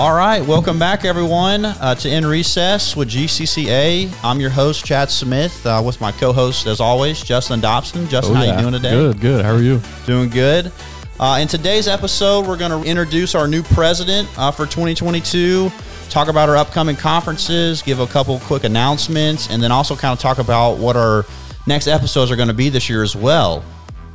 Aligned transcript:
All 0.00 0.14
right, 0.14 0.40
welcome 0.40 0.78
back, 0.78 1.04
everyone, 1.04 1.66
uh, 1.66 1.94
to 1.96 2.08
In 2.08 2.24
Recess 2.24 2.96
with 2.96 3.10
GCCA. 3.10 4.10
I'm 4.24 4.40
your 4.40 4.48
host, 4.48 4.82
Chad 4.82 5.10
Smith, 5.10 5.66
uh, 5.66 5.82
with 5.84 6.00
my 6.00 6.10
co-host, 6.10 6.66
as 6.66 6.80
always, 6.80 7.22
Justin 7.22 7.60
Dobson. 7.60 8.08
Justin, 8.08 8.34
how 8.34 8.44
you 8.44 8.58
doing 8.58 8.72
today? 8.72 8.92
Good, 8.92 9.20
good. 9.20 9.44
How 9.44 9.52
are 9.52 9.60
you? 9.60 9.78
Doing 10.06 10.30
good. 10.30 10.72
Uh, 11.20 11.40
in 11.42 11.48
today's 11.48 11.86
episode, 11.86 12.46
we're 12.46 12.56
going 12.56 12.70
to 12.82 12.88
introduce 12.88 13.34
our 13.34 13.46
new 13.46 13.62
president 13.62 14.26
uh, 14.38 14.50
for 14.50 14.64
2022, 14.64 15.70
talk 16.08 16.28
about 16.28 16.48
our 16.48 16.56
upcoming 16.56 16.96
conferences, 16.96 17.82
give 17.82 18.00
a 18.00 18.06
couple 18.06 18.38
quick 18.38 18.64
announcements, 18.64 19.50
and 19.50 19.62
then 19.62 19.70
also 19.70 19.94
kind 19.94 20.14
of 20.14 20.18
talk 20.18 20.38
about 20.38 20.78
what 20.78 20.96
our 20.96 21.26
next 21.66 21.88
episodes 21.88 22.30
are 22.30 22.36
going 22.36 22.48
to 22.48 22.54
be 22.54 22.70
this 22.70 22.88
year 22.88 23.02
as 23.02 23.14
well. 23.14 23.62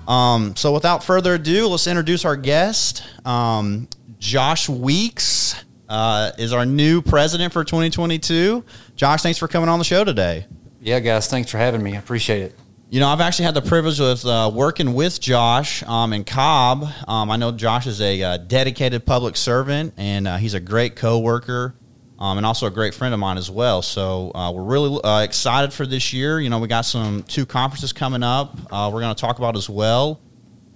Um, 0.08 0.56
so, 0.56 0.74
without 0.74 1.04
further 1.04 1.36
ado, 1.36 1.68
let's 1.68 1.86
introduce 1.86 2.26
our 2.26 2.36
guest, 2.36 3.04
um, 3.24 3.88
Josh 4.18 4.68
Weeks 4.68 5.64
uh, 5.90 6.32
is 6.38 6.54
our 6.54 6.66
new 6.66 7.02
president 7.02 7.54
for 7.54 7.64
2022. 7.64 8.64
Josh, 8.96 9.22
thanks 9.22 9.40
for 9.40 9.48
coming 9.48 9.70
on 9.70 9.80
the 9.80 9.86
show 9.86 10.04
today. 10.04 10.46
Yeah, 10.82 11.00
guys, 11.00 11.28
thanks 11.28 11.50
for 11.50 11.58
having 11.58 11.82
me. 11.82 11.96
I 11.96 12.00
appreciate 12.00 12.44
it. 12.44 12.56
You 12.90 13.00
know, 13.00 13.08
I've 13.08 13.22
actually 13.22 13.46
had 13.46 13.56
the 13.56 13.62
privilege 13.64 14.00
of 14.00 14.24
uh, 14.26 14.52
working 14.54 14.94
with 14.94 15.20
Josh 15.20 15.82
um, 15.84 16.14
in 16.14 16.24
Cobb. 16.24 16.88
Um, 17.08 17.32
I 17.32 17.36
know 17.36 17.52
Josh 17.52 17.88
is 17.88 18.00
a 18.00 18.22
uh, 18.22 18.38
dedicated 18.38 19.06
public 19.06 19.36
servant, 19.36 19.96
and 19.98 20.28
uh, 20.28 20.38
he's 20.38 20.54
a 20.54 20.60
great 20.60 20.96
coworker, 20.96 21.76
um, 22.20 22.38
and 22.38 22.46
also 22.46 22.68
a 22.68 22.72
great 22.72 22.94
friend 22.94 23.14
of 23.14 23.20
mine 23.20 23.38
as 23.38 23.50
well. 23.50 23.82
So 23.82 24.32
uh, 24.36 24.52
we're 24.52 24.64
really 24.64 25.02
uh, 25.04 25.22
excited 25.24 25.74
for 25.74 25.88
this 25.88 26.14
year. 26.14 26.40
You 26.40 26.52
know, 26.52 26.60
we 26.60 26.68
got 26.68 26.86
some 26.86 27.24
two 27.24 27.48
conferences 27.48 27.92
coming 27.92 28.22
up. 28.22 28.56
Uh, 28.72 28.92
we're 28.94 29.02
going 29.02 29.16
to 29.16 29.20
talk 29.20 29.40
about 29.40 29.58
as 29.58 29.68
well, 29.68 30.22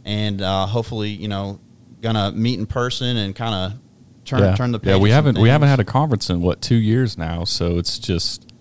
and 0.03 0.41
hopefully, 0.41 1.09
you 1.09 1.27
know, 1.27 1.59
going 2.01 2.15
to 2.15 2.31
meet 2.31 2.59
in 2.59 2.65
person 2.65 3.17
and 3.17 3.35
kind 3.35 3.53
of 3.53 3.79
turn 4.29 4.39
yeah. 4.39 4.55
turn 4.55 4.71
the 4.71 4.79
yeah. 4.83 4.97
We 4.97 5.09
haven't 5.09 5.37
we 5.37 5.49
haven't 5.49 5.69
had 5.69 5.79
a 5.79 5.83
conference 5.83 6.29
in 6.29 6.41
what 6.41 6.61
two 6.61 6.75
years 6.75 7.17
now, 7.17 7.43
so 7.43 7.77
it's 7.77 7.97
just 7.97 8.53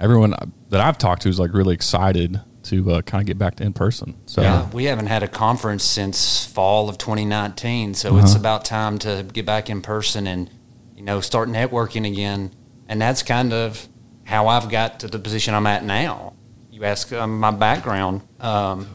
everyone 0.00 0.34
that 0.70 0.80
I've 0.80 0.98
talked 0.98 1.22
to 1.22 1.28
is 1.28 1.38
like 1.38 1.52
really 1.52 1.74
excited 1.74 2.40
to 2.64 2.92
uh, 2.92 3.02
kind 3.02 3.22
of 3.22 3.26
get 3.26 3.38
back 3.38 3.56
to 3.56 3.64
in 3.64 3.72
person. 3.72 4.16
So 4.26 4.42
yeah, 4.42 4.70
we 4.70 4.84
haven't 4.84 5.06
had 5.06 5.22
a 5.22 5.28
conference 5.28 5.84
since 5.84 6.46
fall 6.46 6.88
of 6.88 6.98
2019, 6.98 7.94
so 7.94 8.10
uh-huh. 8.10 8.18
it's 8.18 8.34
about 8.34 8.64
time 8.64 8.98
to 9.00 9.26
get 9.32 9.46
back 9.46 9.68
in 9.68 9.82
person 9.82 10.26
and 10.26 10.48
you 10.96 11.02
know 11.02 11.20
start 11.20 11.48
networking 11.48 12.06
again. 12.06 12.52
And 12.88 13.02
that's 13.02 13.22
kind 13.24 13.52
of 13.52 13.88
how 14.24 14.46
I've 14.46 14.70
got 14.70 15.00
to 15.00 15.08
the 15.08 15.18
position 15.18 15.54
I'm 15.54 15.66
at 15.66 15.84
now. 15.84 16.34
You 16.70 16.84
ask 16.84 17.12
um, 17.12 17.40
my 17.40 17.50
background. 17.50 18.22
Um, 18.38 18.88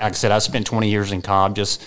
like 0.00 0.12
I 0.12 0.14
said, 0.14 0.32
I 0.32 0.40
spent 0.40 0.66
20 0.66 0.90
years 0.90 1.12
in 1.12 1.22
Cobb, 1.22 1.54
just 1.54 1.84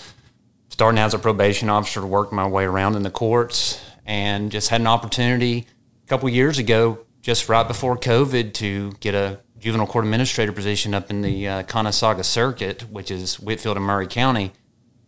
starting 0.68 0.98
as 0.98 1.12
a 1.12 1.18
probation 1.18 1.68
officer 1.68 2.00
to 2.00 2.06
work 2.06 2.32
my 2.32 2.46
way 2.46 2.64
around 2.64 2.96
in 2.96 3.02
the 3.02 3.10
courts 3.10 3.80
and 4.10 4.50
just 4.50 4.70
had 4.70 4.80
an 4.80 4.88
opportunity 4.88 5.68
a 6.04 6.08
couple 6.08 6.28
years 6.28 6.58
ago, 6.58 6.98
just 7.22 7.48
right 7.48 7.68
before 7.68 7.96
COVID, 7.96 8.52
to 8.54 8.90
get 8.98 9.14
a 9.14 9.38
juvenile 9.60 9.86
court 9.86 10.04
administrator 10.04 10.50
position 10.50 10.94
up 10.94 11.10
in 11.10 11.22
the 11.22 11.46
uh, 11.46 11.62
Conasauga 11.62 12.24
Circuit, 12.24 12.90
which 12.90 13.12
is 13.12 13.38
Whitfield 13.38 13.76
and 13.76 13.86
Murray 13.86 14.08
County. 14.08 14.50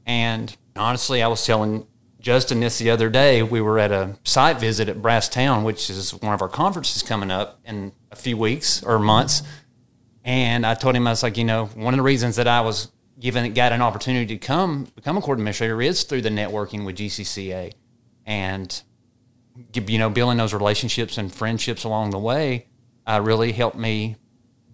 And 0.07 0.57
honestly, 0.77 1.21
I 1.21 1.27
was 1.27 1.45
telling 1.45 1.85
Justin 2.21 2.61
this 2.61 2.79
the 2.79 2.91
other 2.91 3.11
day. 3.11 3.43
We 3.43 3.61
were 3.61 3.81
at 3.81 3.91
a 3.91 4.17
site 4.23 4.61
visit 4.61 4.89
at 4.89 4.99
Brasstown, 4.99 5.65
which 5.65 5.91
is 5.91 6.13
one 6.15 6.33
of 6.33 6.41
our 6.41 6.49
conferences 6.49 7.03
coming 7.03 7.33
up 7.33 7.59
in 7.65 7.91
a 8.13 8.17
few 8.17 8.37
weeks 8.37 8.85
or 8.85 9.01
months. 9.01 9.43
And 10.23 10.65
I 10.65 10.75
told 10.75 10.95
him, 10.95 11.09
I 11.09 11.11
was 11.11 11.25
like, 11.25 11.37
you 11.37 11.45
know, 11.45 11.67
one 11.75 11.93
of 11.93 11.99
the 11.99 12.05
reasons 12.05 12.37
that 12.37 12.47
I 12.47 12.61
was 12.61 12.93
given 13.19 13.53
got 13.53 13.73
an 13.73 13.83
opportunity 13.83 14.39
to 14.39 14.47
come 14.47 14.85
become 14.95 15.17
a 15.17 15.21
court 15.21 15.39
administrator 15.41 15.83
is 15.83 16.05
through 16.05 16.23
the 16.23 16.29
networking 16.29 16.87
with 16.87 16.99
GCCA. 16.99 17.73
And 18.25 18.81
you 19.87 19.99
know, 19.99 20.11
building 20.11 20.39
those 20.39 20.55
relationships 20.55 21.19
and 21.19 21.33
friendships 21.33 21.85
along 21.85 22.11
the 22.11 22.19
way 22.19 22.67
uh, 23.07 23.21
really 23.23 23.53
helped 23.53 23.77
me 23.77 24.17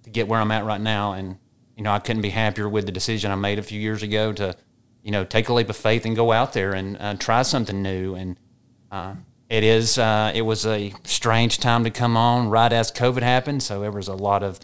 to 0.04 0.10
get 0.10 0.28
where 0.28 0.40
I'm 0.40 0.50
at 0.50 0.64
right 0.64 0.80
now. 0.80 1.12
And, 1.12 1.38
you 1.76 1.82
know, 1.82 1.92
I 1.92 1.98
couldn't 1.98 2.22
be 2.22 2.30
happier 2.30 2.68
with 2.68 2.86
the 2.86 2.92
decision 2.92 3.30
I 3.30 3.34
made 3.34 3.58
a 3.58 3.62
few 3.62 3.80
years 3.80 4.02
ago 4.02 4.32
to, 4.34 4.56
you 5.02 5.10
know, 5.10 5.24
take 5.24 5.48
a 5.48 5.52
leap 5.52 5.68
of 5.68 5.76
faith 5.76 6.04
and 6.04 6.14
go 6.14 6.32
out 6.32 6.52
there 6.52 6.74
and 6.74 6.96
uh, 6.98 7.14
try 7.14 7.42
something 7.42 7.82
new. 7.82 8.14
And 8.14 8.38
uh, 8.90 9.14
it 9.48 9.64
is, 9.64 9.98
uh, 9.98 10.32
it 10.34 10.42
was 10.42 10.66
a 10.66 10.92
strange 11.04 11.58
time 11.58 11.84
to 11.84 11.90
come 11.90 12.16
on 12.16 12.50
right 12.50 12.72
as 12.72 12.92
COVID 12.92 13.22
happened. 13.22 13.62
So 13.62 13.80
there 13.80 13.92
was 13.92 14.08
a 14.08 14.14
lot 14.14 14.42
of 14.42 14.60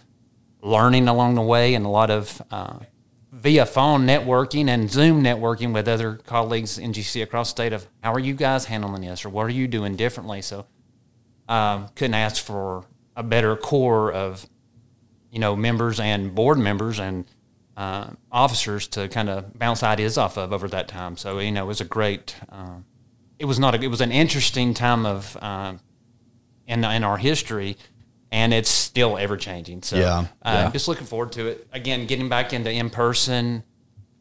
learning 0.62 1.08
along 1.08 1.34
the 1.34 1.42
way 1.42 1.74
and 1.74 1.84
a 1.84 1.90
lot 1.90 2.10
of, 2.10 2.40
uh, 2.50 2.78
via 3.44 3.66
phone 3.66 4.06
networking 4.06 4.68
and 4.68 4.90
Zoom 4.90 5.22
networking 5.22 5.74
with 5.74 5.86
other 5.86 6.14
colleagues 6.14 6.78
in 6.78 6.94
GC 6.94 7.22
across 7.22 7.48
the 7.48 7.50
state 7.50 7.74
of 7.74 7.86
how 8.02 8.10
are 8.10 8.18
you 8.18 8.32
guys 8.32 8.64
handling 8.64 9.02
this 9.02 9.22
or 9.22 9.28
what 9.28 9.44
are 9.44 9.50
you 9.50 9.68
doing 9.68 9.96
differently. 9.96 10.40
So 10.40 10.66
um, 11.46 11.90
couldn't 11.94 12.14
ask 12.14 12.42
for 12.42 12.86
a 13.14 13.22
better 13.22 13.54
core 13.54 14.10
of 14.10 14.48
you 15.30 15.38
know 15.38 15.54
members 15.54 16.00
and 16.00 16.34
board 16.34 16.56
members 16.56 16.98
and 16.98 17.26
uh, 17.76 18.12
officers 18.32 18.88
to 18.88 19.08
kind 19.08 19.28
of 19.28 19.58
bounce 19.58 19.82
ideas 19.82 20.16
off 20.16 20.38
of 20.38 20.50
over 20.54 20.66
that 20.68 20.88
time. 20.88 21.18
So 21.18 21.38
you 21.38 21.52
know 21.52 21.64
it 21.64 21.68
was 21.68 21.82
a 21.82 21.84
great. 21.84 22.36
Uh, 22.48 22.78
it 23.38 23.44
was 23.44 23.58
not. 23.58 23.74
A, 23.74 23.82
it 23.82 23.88
was 23.88 24.00
an 24.00 24.10
interesting 24.10 24.72
time 24.72 25.04
of 25.04 25.36
uh, 25.42 25.74
in 26.66 26.82
in 26.82 27.04
our 27.04 27.18
history 27.18 27.76
and 28.34 28.52
it's 28.52 28.68
still 28.68 29.16
ever 29.16 29.36
changing. 29.36 29.80
So 29.82 29.96
yeah, 29.96 30.26
uh, 30.42 30.64
yeah. 30.64 30.70
just 30.72 30.88
looking 30.88 31.06
forward 31.06 31.30
to 31.32 31.46
it. 31.46 31.68
Again, 31.72 32.06
getting 32.06 32.28
back 32.28 32.52
into 32.52 32.68
in 32.68 32.90
person, 32.90 33.62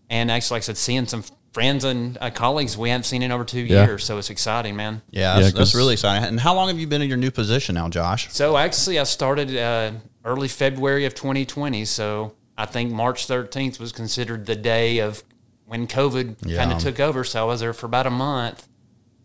and 0.07 0.29
actually, 0.29 0.57
like 0.57 0.62
I 0.62 0.66
said, 0.66 0.78
seeing 0.78 1.07
some 1.07 1.24
friends 1.51 1.84
and 1.84 2.19
uh, 2.22 2.29
colleagues 2.29 2.78
we 2.78 2.90
haven't 2.90 3.06
seen 3.06 3.23
in 3.23 3.31
over 3.31 3.44
two 3.44 3.62
yeah. 3.62 3.85
years. 3.85 4.03
So 4.03 4.19
it's 4.19 4.29
exciting, 4.29 4.75
man. 4.75 5.02
Yeah, 5.09 5.40
that's, 5.40 5.53
yeah, 5.53 5.57
that's, 5.57 5.73
really 5.73 5.94
exciting. 5.94 6.28
And 6.28 6.40
how 6.40 6.53
long 6.53 6.68
have 6.68 6.78
you 6.78 6.85
been 6.85 7.02
in 7.02 7.09
your 7.09 7.18
new 7.18 7.31
position 7.31 7.73
now, 7.73 7.90
Josh? 7.90 8.31
So 8.31 8.56
actually, 8.56 9.00
I 9.00 9.03
started 9.03 9.57
uh, 9.57 9.94
early 10.23 10.47
February 10.47 11.06
of 11.06 11.16
2020. 11.16 11.84
So 11.85 12.35
I 12.56 12.68
think 12.68 12.91
March 12.91 13.28
13th 13.28 13.79
was 13.79 13.91
considered 13.91 14.46
the 14.46 14.56
day 14.56 15.00
of 15.00 15.23
when 15.66 15.88
COVID 15.88 16.35
yeah. 16.46 16.59
kind 16.59 16.72
of 16.72 16.78
took 16.78 17.00
over. 17.00 17.23
So 17.23 17.41
I 17.41 17.46
was 17.46 17.62
there 17.62 17.73
for 17.73 17.88
about 17.88 18.06
a 18.06 18.12
month. 18.12 18.68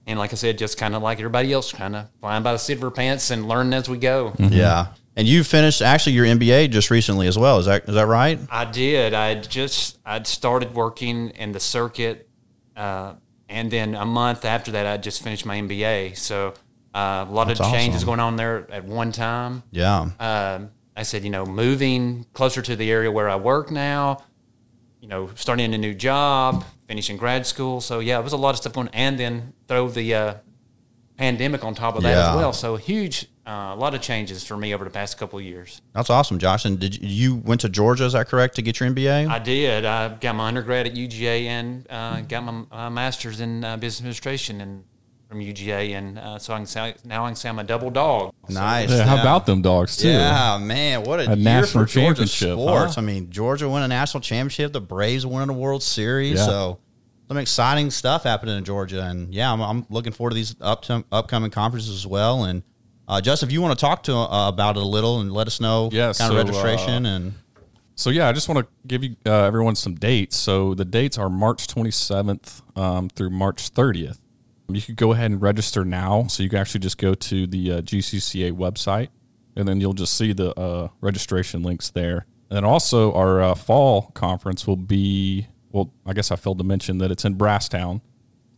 And 0.08 0.19
like 0.19 0.32
I 0.32 0.36
said, 0.36 0.56
just 0.56 0.78
kind 0.78 0.94
of 0.94 1.02
like 1.02 1.19
everybody 1.19 1.52
else, 1.52 1.70
kind 1.70 1.94
of 1.94 2.08
flying 2.20 2.42
by 2.42 2.52
the 2.52 2.58
seat 2.58 2.78
of 2.78 2.82
our 2.82 2.91
pants 2.91 3.30
and 3.30 3.46
learning 3.46 3.74
as 3.74 3.91
we 3.91 3.98
go. 3.98 4.30
Mm-hmm. 4.38 4.54
Yeah. 4.54 4.86
And 5.14 5.28
you 5.28 5.44
finished 5.44 5.82
actually 5.82 6.14
your 6.14 6.24
MBA 6.24 6.70
just 6.70 6.91
recently 6.91 7.26
as 7.26 7.36
well. 7.36 7.58
Is 7.58 7.66
that 7.66 7.86
is 7.88 7.94
that 7.94 8.06
right? 8.06 8.41
I 8.50 8.64
did. 8.64 9.12
I 9.12 9.34
just 9.34 9.98
I'd 10.06 10.26
started 10.26 10.74
working 10.74 11.28
in 11.30 11.52
the 11.52 11.60
circuit, 11.60 12.26
uh, 12.74 13.14
and 13.48 13.70
then 13.70 13.94
a 13.94 14.06
month 14.06 14.44
after 14.44 14.70
that, 14.72 14.86
I 14.86 14.97
just 14.97 15.22
finished 15.22 15.44
my 15.44 15.60
MBA. 15.60 16.16
So 16.16 16.54
uh, 16.94 17.26
a 17.28 17.30
lot 17.30 17.48
That's 17.48 17.60
of 17.60 17.70
changes 17.70 17.97
awesome. 17.97 18.06
going 18.06 18.20
on 18.20 18.36
there 18.36 18.70
at 18.70 18.84
one 18.84 19.12
time. 19.12 19.62
Yeah. 19.72 20.08
Uh, 20.18 20.60
I 20.97 21.02
said, 21.02 21.22
you 21.22 21.30
know, 21.30 21.44
moving 21.44 22.24
closer 22.32 22.62
to 22.62 22.74
the 22.74 22.91
area 22.91 23.12
where 23.12 23.28
I 23.28 23.36
work 23.36 23.70
now, 23.70 24.24
you 25.08 25.14
know, 25.14 25.30
starting 25.36 25.72
a 25.72 25.78
new 25.78 25.94
job, 25.94 26.66
finishing 26.86 27.16
grad 27.16 27.46
school. 27.46 27.80
So 27.80 28.00
yeah, 28.00 28.19
it 28.19 28.22
was 28.22 28.34
a 28.34 28.36
lot 28.36 28.50
of 28.50 28.58
stuff 28.58 28.74
going, 28.74 28.91
and 28.92 29.19
then 29.19 29.54
throw 29.66 29.88
the 29.88 30.14
uh, 30.14 30.34
pandemic 31.16 31.64
on 31.64 31.74
top 31.74 31.96
of 31.96 32.02
that 32.02 32.10
yeah. 32.10 32.30
as 32.30 32.36
well. 32.36 32.52
So 32.52 32.76
huge, 32.76 33.26
uh, 33.47 33.72
a 33.72 33.76
lot 33.76 33.94
of 33.94 34.02
changes 34.02 34.44
for 34.44 34.54
me 34.54 34.74
over 34.74 34.84
the 34.84 34.91
past 34.91 35.16
couple 35.16 35.38
of 35.38 35.47
years. 35.47 35.80
That's 35.94 36.10
awesome, 36.10 36.38
Josh. 36.38 36.66
And 36.66 36.78
did 36.78 37.00
you, 37.00 37.08
you, 37.08 37.36
went 37.36 37.62
to 37.62 37.70
Georgia? 37.70 38.04
Is 38.04 38.12
that 38.12 38.28
correct 38.28 38.56
to 38.56 38.62
get 38.62 38.80
your 38.80 38.91
MBA? 38.91 39.30
I 39.30 39.38
did. 39.38 39.86
I 39.86 40.10
got 40.10 40.34
my 40.34 40.47
undergrad 40.47 40.86
at 40.86 40.92
UGA 40.92 41.47
and 41.47 41.86
uh, 41.88 42.20
got 42.20 42.44
my 42.44 42.64
uh, 42.70 42.91
master's 42.91 43.41
in 43.41 43.64
uh, 43.64 43.78
business 43.78 44.00
administration 44.00 44.60
and 44.60 44.84
from 45.28 45.41
UGA, 45.41 45.91
and 45.91 46.19
uh, 46.19 46.39
so 46.39 46.55
I 46.55 46.56
can 46.56 46.66
say, 46.66 46.94
now 47.05 47.25
I 47.25 47.28
can 47.28 47.37
say 47.37 47.50
I'm 47.50 47.59
a 47.59 47.65
double 47.65 47.91
dog. 47.91 48.33
Nice. 48.49 48.91
Yeah, 48.91 49.05
how 49.05 49.21
about 49.21 49.44
them 49.44 49.61
dogs 49.61 49.99
too? 49.99 50.09
Yeah, 50.09 50.59
man, 50.59 51.03
what 51.03 51.21
a, 51.21 51.33
a 51.33 51.37
national 51.37 51.84
championship. 51.84 52.53
Sports. 52.53 52.95
Huh? 52.95 53.03
I 53.03 53.04
mean, 53.04 53.30
Georgia 53.30 53.69
won 53.69 53.83
a 53.83 53.89
national 53.89 54.22
championship. 54.22 54.72
The 54.72 54.80
Braves 54.80 55.27
won 55.27 55.48
a 55.51 55.53
World 55.53 55.83
Series. 55.83 56.39
Yeah. 56.39 56.47
So 56.47 56.78
some 57.28 57.36
exciting 57.36 57.91
stuff 57.91 58.25
happening 58.25 58.57
in 58.57 58.65
Georgia, 58.65 59.03
and 59.03 59.33
yeah, 59.33 59.53
I'm, 59.53 59.60
I'm 59.60 59.86
looking 59.91 60.13
forward 60.13 60.30
to 60.30 60.34
these 60.34 60.57
up 60.63 60.83
to, 60.84 61.04
upcoming 61.13 61.51
conferences 61.51 61.95
as 61.95 62.07
well. 62.07 62.45
And 62.45 62.63
uh, 63.07 63.21
Justin, 63.21 63.51
if 63.51 63.53
you 63.53 63.60
want 63.60 63.78
to 63.78 63.81
talk 63.81 64.04
to 64.04 64.15
uh, 64.15 64.48
about 64.48 64.77
it 64.78 64.83
a 64.83 64.86
little 64.86 65.21
and 65.21 65.31
let 65.31 65.47
us 65.47 65.60
know 65.60 65.91
yeah, 65.92 66.07
kind 66.07 66.16
so, 66.16 66.31
of 66.31 66.47
registration 66.47 67.07
uh, 67.07 67.16
and. 67.16 67.34
So 67.97 68.10
yeah, 68.10 68.28
I 68.28 68.33
just 68.33 68.48
want 68.48 68.65
to 68.65 68.72
give 68.86 69.03
you 69.03 69.16
uh, 69.27 69.42
everyone 69.42 69.74
some 69.74 69.97
dates. 69.97 70.36
So 70.36 70.72
the 70.72 70.84
dates 70.84 71.19
are 71.19 71.28
March 71.28 71.66
27th 71.66 72.63
um, 72.78 73.09
through 73.09 73.31
March 73.31 73.74
30th. 73.74 74.19
You 74.70 74.82
could 74.82 74.97
go 74.97 75.12
ahead 75.12 75.30
and 75.30 75.41
register 75.41 75.84
now. 75.84 76.26
So 76.26 76.42
you 76.42 76.50
can 76.50 76.59
actually 76.59 76.80
just 76.80 76.98
go 76.98 77.15
to 77.15 77.47
the 77.47 77.72
uh, 77.72 77.80
GCCA 77.80 78.53
website, 78.53 79.09
and 79.56 79.66
then 79.66 79.80
you'll 79.80 79.94
just 79.94 80.15
see 80.15 80.34
the 80.34 80.59
uh, 80.59 80.88
registration 81.00 81.62
links 81.62 81.91
there. 81.91 82.26
And 82.50 82.66
also, 82.66 83.12
our 83.15 83.41
uh, 83.41 83.54
fall 83.54 84.10
conference 84.15 84.66
will 84.66 84.76
be 84.76 85.47
well. 85.70 85.92
I 86.04 86.12
guess 86.12 86.30
I 86.30 86.36
failed 86.36 86.59
to 86.59 86.65
mention 86.65 86.98
that 86.98 87.10
it's 87.10 87.24
in 87.24 87.36
Brasstown. 87.36 88.03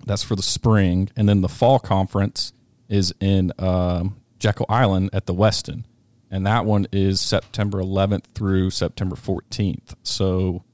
That's 0.04 0.22
for 0.22 0.34
the 0.34 0.42
spring, 0.42 1.10
and 1.16 1.28
then 1.28 1.42
the 1.42 1.48
fall 1.48 1.78
conference 1.78 2.52
is 2.88 3.14
in 3.20 3.52
um, 3.58 4.16
Jekyll 4.38 4.66
Island 4.68 5.10
at 5.12 5.26
the 5.26 5.34
Westin, 5.34 5.84
and 6.30 6.46
that 6.46 6.64
one 6.64 6.86
is 6.90 7.20
September 7.20 7.78
11th 7.78 8.24
through 8.34 8.70
September 8.70 9.14
14th. 9.14 9.94
So 10.02 10.64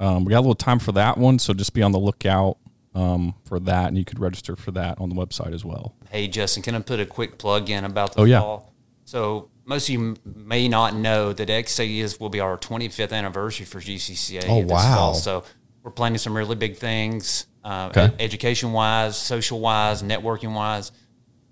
um, 0.00 0.24
we 0.24 0.30
got 0.30 0.38
a 0.38 0.40
little 0.40 0.54
time 0.54 0.80
for 0.80 0.92
that 0.92 1.16
one. 1.16 1.38
So 1.38 1.54
just 1.54 1.72
be 1.72 1.82
on 1.82 1.92
the 1.92 1.98
lookout 1.98 2.58
um, 2.96 3.34
for 3.44 3.60
that, 3.60 3.88
and 3.88 3.96
you 3.98 4.04
could 4.04 4.18
register 4.18 4.56
for 4.56 4.70
that 4.72 4.98
on 5.00 5.08
the 5.10 5.14
website 5.14 5.52
as 5.52 5.64
well. 5.64 5.94
Hey, 6.10 6.26
Justin, 6.28 6.62
can 6.62 6.74
I 6.74 6.80
put 6.80 6.98
a 6.98 7.06
quick 7.06 7.38
plug 7.38 7.70
in 7.70 7.84
about 7.84 8.14
the 8.14 8.22
Oh, 8.22 8.24
yeah. 8.24 8.40
fall? 8.40 8.72
So 9.04 9.50
most 9.64 9.88
of 9.88 9.92
you 9.94 10.16
may 10.24 10.66
not 10.68 10.94
know 10.94 11.32
that 11.32 11.48
XA 11.48 11.98
is 11.98 12.18
will 12.18 12.28
be 12.30 12.40
our 12.40 12.56
25th 12.56 13.12
anniversary 13.12 13.66
for 13.66 13.80
GCCA. 13.80 14.44
Oh, 14.48 14.62
this 14.62 14.70
wow. 14.72 14.94
fall. 14.96 15.14
So 15.14 15.44
we're 15.84 15.90
planning 15.92 16.18
some 16.18 16.36
really 16.36 16.56
big 16.56 16.76
things, 16.76 17.46
uh, 17.62 17.88
Okay. 17.94 18.12
education 18.18 18.72
wise, 18.72 19.16
social 19.16 19.60
wise, 19.60 20.02
networking 20.02 20.54
wise. 20.54 20.90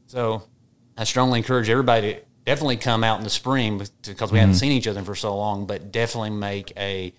So 0.09 0.43
I 0.97 1.05
strongly 1.05 1.39
encourage 1.39 1.69
everybody 1.69 2.15
to 2.15 2.21
definitely 2.47 2.77
come 2.77 3.05
out 3.05 3.19
in 3.19 3.25
the 3.25 3.31
spring 3.31 3.79
because 3.79 4.33
we 4.33 4.37
Mm-hmm. 4.37 4.37
haven't 4.37 4.55
seen 4.57 4.73
each 4.73 4.87
other 4.87 5.03
for 5.03 5.15
so 5.15 5.37
long, 5.37 5.67
but 5.67 5.93
definitely 5.93 6.31
make 6.31 6.73
a 6.77 7.13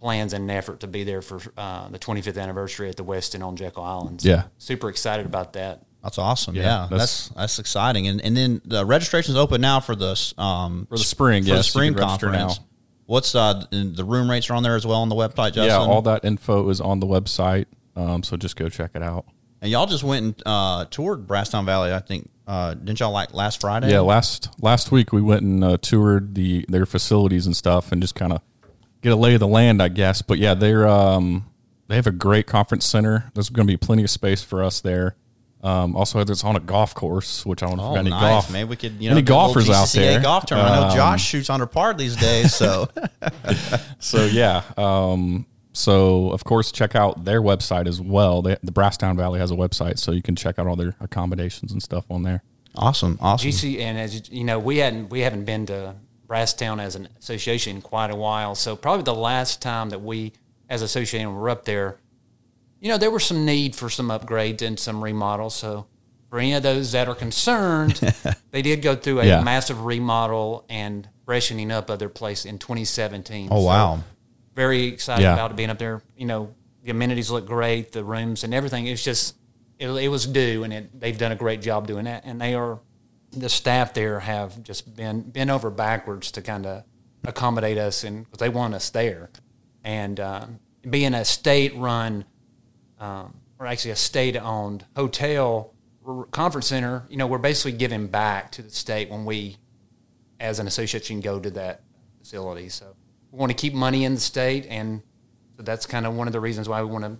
plans 0.00 0.32
and 0.32 0.44
an 0.50 0.56
effort 0.56 0.80
to 0.80 0.86
be 0.86 1.04
there 1.04 1.22
for 1.22 1.40
uh, 1.56 1.88
the 1.88 1.98
25th 1.98 2.40
anniversary 2.40 2.88
at 2.88 2.96
the 2.96 3.04
Westin 3.04 3.42
on 3.44 3.56
Jekyll 3.56 3.82
Island. 3.82 4.20
So 4.22 4.28
Yeah. 4.28 4.42
super 4.58 4.88
excited 4.88 5.26
about 5.26 5.54
that. 5.54 5.82
That's 6.02 6.18
awesome. 6.18 6.54
Yeah, 6.54 6.62
Yeah, 6.62 6.78
that's, 6.90 6.90
that's- 6.90 7.30
that's 7.36 7.58
exciting. 7.58 8.06
And 8.06 8.20
and 8.20 8.36
then 8.36 8.60
the 8.64 8.84
registration 8.86 9.32
is 9.32 9.38
open 9.38 9.60
now 9.60 9.80
for 9.80 9.96
the 9.96 10.10
um 10.38 10.86
For 10.88 10.98
the 10.98 11.04
spring, 11.04 11.42
for 11.42 11.48
the 11.50 11.56
yes, 11.56 11.66
you 11.66 11.70
spring 11.70 11.94
conference. 11.94 12.58
now. 12.58 12.64
What's 13.06 13.34
uh 13.34 13.64
the 13.70 14.04
room 14.04 14.30
rates 14.30 14.48
are 14.50 14.54
on 14.54 14.62
there 14.62 14.76
as 14.76 14.86
well 14.86 15.00
on 15.02 15.08
the 15.08 15.16
website, 15.16 15.52
Justin? 15.54 15.64
Yeah, 15.66 15.78
all 15.78 16.02
that 16.02 16.24
info 16.24 16.68
is 16.70 16.80
on 16.80 17.00
the 17.00 17.06
website. 17.06 17.66
Um, 17.96 18.22
so 18.22 18.36
just 18.36 18.56
go 18.56 18.68
check 18.68 18.90
it 18.94 19.02
out. 19.02 19.24
And 19.62 19.70
y'all 19.70 19.86
just 19.86 20.04
went 20.04 20.24
and 20.26 20.42
uh, 20.44 20.84
toured 20.90 21.26
Brasstown 21.26 21.64
Valley. 21.64 21.92
I 21.92 21.98
think 22.00 22.30
uh, 22.46 22.74
didn't 22.74 23.00
y'all 23.00 23.10
like 23.10 23.32
last 23.34 23.60
Friday? 23.60 23.90
Yeah, 23.90 24.00
last 24.00 24.50
last 24.60 24.92
week 24.92 25.12
we 25.12 25.22
went 25.22 25.42
and 25.42 25.64
uh, 25.64 25.76
toured 25.80 26.34
the 26.36 26.64
their 26.68 26.86
facilities 26.86 27.46
and 27.46 27.56
stuff, 27.56 27.90
and 27.90 28.00
just 28.02 28.14
kind 28.14 28.32
of 28.32 28.42
get 29.06 29.12
a 29.12 29.16
lay 29.16 29.34
of 29.34 29.40
the 29.40 29.46
land, 29.48 29.82
I 29.82 29.88
guess. 29.88 30.20
But 30.22 30.38
yeah, 30.38 30.54
they're 30.54 30.86
um, 30.88 31.46
they 31.88 31.94
have 31.96 32.06
a 32.06 32.12
great 32.12 32.46
conference 32.46 32.84
center. 32.86 33.30
There's 33.34 33.48
going 33.48 33.66
to 33.66 33.72
be 33.72 33.76
plenty 33.76 34.02
of 34.04 34.10
space 34.10 34.42
for 34.42 34.62
us 34.64 34.80
there. 34.80 35.16
Um, 35.62 35.96
also, 35.96 36.20
it's 36.20 36.44
on 36.44 36.54
a 36.54 36.60
golf 36.60 36.94
course, 36.94 37.44
which 37.46 37.62
I 37.62 37.66
don't 37.68 37.78
know 37.78 37.84
Oh, 37.84 37.88
we 37.90 37.94
got 37.96 38.00
any 38.00 38.10
nice. 38.10 38.20
golf. 38.20 38.52
Maybe 38.52 38.68
we 38.68 38.76
could, 38.76 38.92
you 39.02 39.08
know, 39.10 39.16
any 39.16 39.22
do 39.22 39.32
a 39.32 39.34
little 39.34 39.54
golfers 39.54 39.70
out 39.70 39.86
GCCA 39.88 39.94
there. 39.94 40.20
golf 40.20 40.46
tournament. 40.46 40.74
I 40.74 40.80
know 40.80 40.86
Um, 40.90 40.96
Josh 40.96 41.24
shoots 41.24 41.50
under 41.50 41.66
par 41.66 41.94
these 41.94 42.14
days, 42.16 42.54
so 42.54 42.88
So 43.98 44.26
yeah, 44.26 44.62
um, 44.76 45.46
so 45.72 46.30
of 46.30 46.44
course 46.44 46.70
check 46.72 46.94
out 46.94 47.24
their 47.24 47.42
website 47.42 47.86
as 47.88 48.00
well. 48.00 48.42
They, 48.42 48.56
the 48.62 48.70
Brasstown 48.72 49.16
Valley 49.16 49.40
has 49.40 49.50
a 49.50 49.54
website, 49.54 49.98
so 49.98 50.12
you 50.12 50.22
can 50.22 50.36
check 50.36 50.58
out 50.58 50.66
all 50.66 50.76
their 50.76 50.94
accommodations 51.00 51.72
and 51.72 51.82
stuff 51.82 52.04
on 52.10 52.22
there. 52.22 52.42
awesome, 52.76 53.18
awesome. 53.20 53.50
GC 53.50 53.80
and 53.80 53.98
as 53.98 54.30
you 54.30 54.44
know, 54.44 54.58
we 54.58 54.78
hadn't 54.78 55.10
we 55.10 55.20
haven't 55.20 55.44
been 55.46 55.66
to 55.66 55.94
Brasstown 56.26 56.80
as 56.80 56.94
an 56.96 57.08
association 57.18 57.76
in 57.76 57.82
quite 57.82 58.10
a 58.10 58.16
while. 58.16 58.54
So 58.54 58.76
probably 58.76 59.04
the 59.04 59.14
last 59.14 59.62
time 59.62 59.90
that 59.90 60.00
we 60.02 60.32
as 60.68 60.82
association 60.82 61.34
were 61.34 61.48
up 61.50 61.64
there, 61.64 61.98
you 62.80 62.88
know, 62.88 62.98
there 62.98 63.10
was 63.10 63.24
some 63.24 63.44
need 63.44 63.74
for 63.76 63.88
some 63.88 64.08
upgrades 64.08 64.62
and 64.62 64.78
some 64.78 65.02
remodels. 65.02 65.54
So 65.54 65.86
for 66.28 66.38
any 66.38 66.52
of 66.54 66.62
those 66.62 66.92
that 66.92 67.08
are 67.08 67.14
concerned, 67.14 68.00
they 68.50 68.62
did 68.62 68.82
go 68.82 68.96
through 68.96 69.20
a 69.20 69.26
Yeah. 69.26 69.42
massive 69.42 69.84
remodel 69.84 70.64
and 70.68 71.08
freshening 71.24 71.70
up 71.70 71.88
of 71.90 71.98
their 71.98 72.08
place 72.08 72.44
in 72.44 72.58
2017. 72.58 73.48
Oh 73.50 73.60
So 73.60 73.66
wow, 73.66 74.00
very 74.54 74.84
excited 74.86 75.22
Yeah. 75.22 75.34
about 75.34 75.56
being 75.56 75.70
up 75.70 75.78
there. 75.78 76.02
You 76.16 76.26
know, 76.26 76.54
the 76.82 76.90
amenities 76.90 77.30
look 77.30 77.46
great, 77.46 77.92
the 77.92 78.04
rooms 78.04 78.44
and 78.44 78.52
everything. 78.54 78.86
It's 78.86 79.02
just 79.04 79.36
it, 79.78 79.88
it 79.88 80.08
was 80.08 80.26
due, 80.26 80.64
and 80.64 80.72
it, 80.72 81.00
they've 81.00 81.18
done 81.18 81.32
a 81.32 81.36
great 81.36 81.60
job 81.60 81.86
doing 81.86 82.04
that. 82.06 82.24
And 82.24 82.40
they 82.40 82.54
are 82.54 82.78
the 83.32 83.48
staff 83.48 83.94
there 83.94 84.20
have 84.20 84.62
just 84.62 84.96
been 84.96 85.22
been 85.22 85.50
over 85.50 85.70
backwards 85.70 86.30
to 86.32 86.42
kind 86.42 86.66
of 86.66 86.84
accommodate 87.24 87.78
us, 87.78 88.04
and 88.04 88.24
because 88.24 88.38
they 88.38 88.48
want 88.48 88.74
us 88.74 88.90
there. 88.90 89.30
And 89.84 90.18
um, 90.20 90.60
being 90.88 91.14
a 91.14 91.24
state 91.24 91.74
run, 91.76 92.24
um, 92.98 93.34
or 93.58 93.66
actually 93.66 93.92
a 93.92 93.96
state 93.96 94.36
owned 94.36 94.84
hotel 94.96 95.72
conference 96.30 96.68
center, 96.68 97.04
you 97.08 97.16
know, 97.16 97.26
we're 97.26 97.38
basically 97.38 97.72
giving 97.72 98.06
back 98.06 98.52
to 98.52 98.62
the 98.62 98.70
state 98.70 99.10
when 99.10 99.24
we 99.24 99.56
as 100.38 100.58
an 100.58 100.66
association 100.66 101.20
go 101.20 101.40
to 101.40 101.50
that 101.50 101.82
facility. 102.18 102.68
So 102.68 102.94
we 103.32 103.38
want 103.38 103.50
to 103.50 103.56
keep 103.56 103.74
money 103.74 104.04
in 104.04 104.14
the 104.14 104.20
state, 104.20 104.66
and 104.68 105.02
so 105.56 105.62
that's 105.62 105.86
kind 105.86 106.06
of 106.06 106.14
one 106.14 106.26
of 106.26 106.32
the 106.32 106.40
reasons 106.40 106.68
why 106.68 106.82
we 106.82 106.90
want 106.90 107.04
to, 107.04 107.16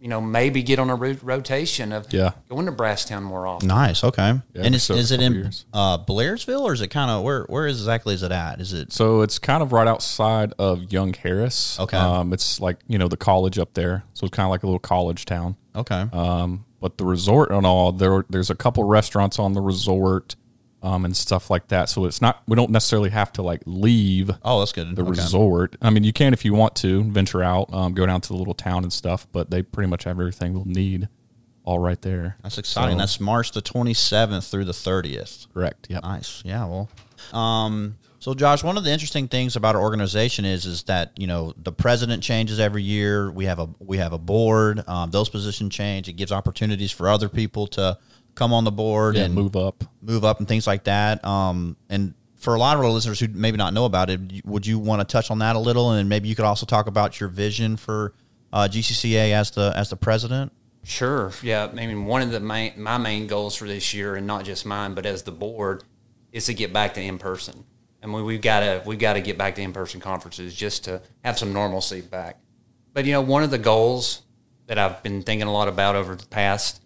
you 0.00 0.08
know, 0.08 0.20
maybe 0.20 0.62
get 0.62 0.78
on 0.78 0.90
a 0.90 0.94
ro- 0.94 1.16
rotation 1.22 1.90
of 1.92 2.12
Yeah. 2.12 2.32
going 2.50 2.66
to 2.66 2.72
Brasstown 2.72 3.22
more 3.22 3.46
often. 3.46 3.68
nice. 3.68 4.04
Okay, 4.04 4.34
Yeah, 4.52 4.62
and 4.62 4.74
is, 4.74 4.82
so 4.82 4.94
is 4.94 5.10
it 5.12 5.20
in 5.22 5.50
uh, 5.72 5.98
Blairsville 5.98 6.60
or 6.60 6.74
is 6.74 6.82
it 6.82 6.88
kind 6.88 7.10
of 7.10 7.22
where 7.22 7.44
where 7.44 7.66
exactly 7.66 8.12
is 8.12 8.22
it 8.22 8.30
at? 8.32 8.60
Is 8.60 8.72
it 8.74 8.92
So 8.92 9.22
it's 9.22 9.38
kind 9.38 9.62
of 9.62 9.72
right 9.72 9.86
outside 9.88 10.52
of 10.58 10.92
Young 10.92 11.14
Harris. 11.14 11.80
Okay. 11.80 11.96
Um, 11.96 12.32
it's 12.34 12.60
like, 12.60 12.78
you 12.86 12.98
know, 12.98 13.08
the 13.08 13.16
college 13.16 13.58
up 13.58 13.72
there. 13.74 14.04
So 14.12 14.26
it's 14.26 14.36
kind 14.36 14.44
of 14.46 14.50
like 14.50 14.62
a 14.62 14.66
little 14.66 14.78
college 14.78 15.24
town. 15.24 15.56
okay? 15.74 16.04
Um, 16.12 16.66
but 16.80 16.98
the 16.98 17.04
resort 17.06 17.50
and 17.50 17.64
all, 17.64 17.90
there 17.92 18.26
there's 18.28 18.50
a 18.50 18.54
couple 18.54 18.84
restaurants 18.84 19.38
on 19.38 19.54
the 19.54 19.62
resort 19.62 20.36
um, 20.84 21.04
and 21.04 21.16
stuff 21.16 21.50
like 21.50 21.66
that. 21.68 21.88
So 21.88 22.04
it's 22.04 22.20
not, 22.20 22.42
we 22.46 22.54
don't 22.54 22.70
necessarily 22.70 23.10
have 23.10 23.32
to 23.32 23.42
like 23.42 23.62
leave 23.66 24.30
oh, 24.44 24.60
that's 24.60 24.70
good. 24.72 24.94
the 24.94 25.02
Okay. 25.02 25.10
resort. 25.10 25.74
I 25.82 25.90
mean, 25.90 26.04
you 26.04 26.12
can 26.12 26.32
if 26.32 26.44
you 26.44 26.54
want 26.54 26.76
to 26.76 27.02
venture 27.10 27.42
out, 27.42 27.72
um, 27.74 27.94
go 27.94 28.06
down 28.06 28.20
to 28.20 28.28
the 28.28 28.36
little 28.36 28.54
town 28.54 28.82
and 28.84 28.92
stuff, 28.92 29.26
but 29.32 29.50
they 29.50 29.62
pretty 29.62 29.88
much 29.90 30.04
have 30.04 30.20
everything 30.20 30.52
we'll 30.54 30.64
need 30.66 31.08
all 31.64 31.78
right 31.78 32.00
there. 32.02 32.36
That's 32.42 32.58
exciting. 32.58 32.96
So- 32.96 32.98
That's 32.98 33.18
March 33.18 33.52
the 33.52 33.62
twenty 33.62 33.94
seventh 33.94 34.46
through 34.46 34.66
the 34.66 34.74
thirtieth. 34.74 35.46
correct. 35.54 35.86
Yeah. 35.88 36.00
Nice. 36.02 36.42
Yeah. 36.44 36.66
Well, 36.66 36.90
um, 37.32 37.96
so 38.18 38.32
Josh, 38.34 38.62
one 38.62 38.76
of 38.78 38.84
the 38.84 38.90
interesting 38.90 39.28
things 39.28 39.54
about 39.56 39.74
our 39.74 39.82
organization 39.82 40.44
is 40.44 40.64
is 40.66 40.82
that 40.84 41.12
you 41.16 41.26
know 41.26 41.52
the 41.56 41.72
president 41.72 42.22
changes 42.22 42.58
every 42.60 42.82
year. 42.82 43.30
We 43.30 43.46
have 43.46 43.58
a 43.58 43.68
we 43.80 43.96
have 43.98 44.12
a 44.12 44.18
board. 44.18 44.86
Um, 44.88 45.10
those 45.10 45.28
positions 45.28 45.74
change. 45.74 46.08
It 46.08 46.14
gives 46.14 46.32
opportunities 46.32 46.90
for 46.92 47.08
other 47.08 47.28
people 47.28 47.66
to 47.68 47.98
come 48.34 48.52
on 48.52 48.64
the 48.64 48.72
board 48.72 49.16
Yeah, 49.16 49.24
and 49.24 49.34
move 49.34 49.56
up. 49.56 49.84
move 50.02 50.24
up 50.24 50.38
and 50.38 50.48
things 50.48 50.66
like 50.66 50.84
that. 50.84 51.24
Um, 51.24 51.76
and 51.88 52.14
for 52.36 52.54
a 52.54 52.58
lot 52.58 52.76
of 52.76 52.84
our 52.84 52.90
listeners 52.90 53.20
who 53.20 53.28
maybe 53.28 53.56
not 53.56 53.72
know 53.72 53.84
about 53.86 54.10
it, 54.10 54.44
would 54.44 54.66
you 54.66 54.78
want 54.78 55.00
to 55.00 55.10
touch 55.10 55.30
on 55.30 55.38
that 55.38 55.56
a 55.56 55.58
little? 55.58 55.92
And 55.92 56.08
maybe 56.08 56.28
you 56.28 56.34
could 56.34 56.44
also 56.44 56.66
talk 56.66 56.86
about 56.86 57.18
your 57.20 57.28
vision 57.28 57.76
for 57.76 58.12
uh, 58.52 58.68
GCCA 58.70 59.32
as 59.32 59.50
the 59.52 59.72
as 59.74 59.90
the 59.90 59.96
president. 59.96 60.52
Sure. 60.82 61.32
Yeah. 61.42 61.66
I 61.72 61.86
mean, 61.86 62.04
one 62.04 62.20
of 62.20 62.30
the 62.30 62.40
main, 62.40 62.74
my 62.76 62.98
main 62.98 63.26
goals 63.26 63.56
for 63.56 63.66
this 63.66 63.94
year, 63.94 64.16
and 64.16 64.26
not 64.26 64.44
just 64.44 64.66
mine, 64.66 64.92
but 64.92 65.06
as 65.06 65.22
the 65.22 65.32
board, 65.32 65.82
is 66.30 66.44
to 66.46 66.54
get 66.54 66.72
back 66.74 66.92
to 66.94 67.00
in 67.00 67.16
person. 67.18 67.64
And 68.02 68.12
we, 68.12 68.22
we've 68.22 68.42
got 68.42 68.60
to 68.60 68.82
we've 68.84 68.98
got 68.98 69.14
to 69.14 69.22
get 69.22 69.38
back 69.38 69.54
to 69.54 69.62
in 69.62 69.72
person 69.72 69.98
conferences 69.98 70.54
just 70.54 70.84
to 70.84 71.00
have 71.24 71.38
some 71.38 71.54
normalcy 71.54 72.02
back. 72.02 72.38
But 72.92 73.06
you 73.06 73.12
know, 73.12 73.22
one 73.22 73.42
of 73.42 73.50
the 73.50 73.58
goals 73.58 74.20
that 74.66 74.78
I've 74.78 75.02
been 75.02 75.22
thinking 75.22 75.48
a 75.48 75.52
lot 75.52 75.68
about 75.68 75.96
over 75.96 76.14
the 76.14 76.26
past 76.26 76.82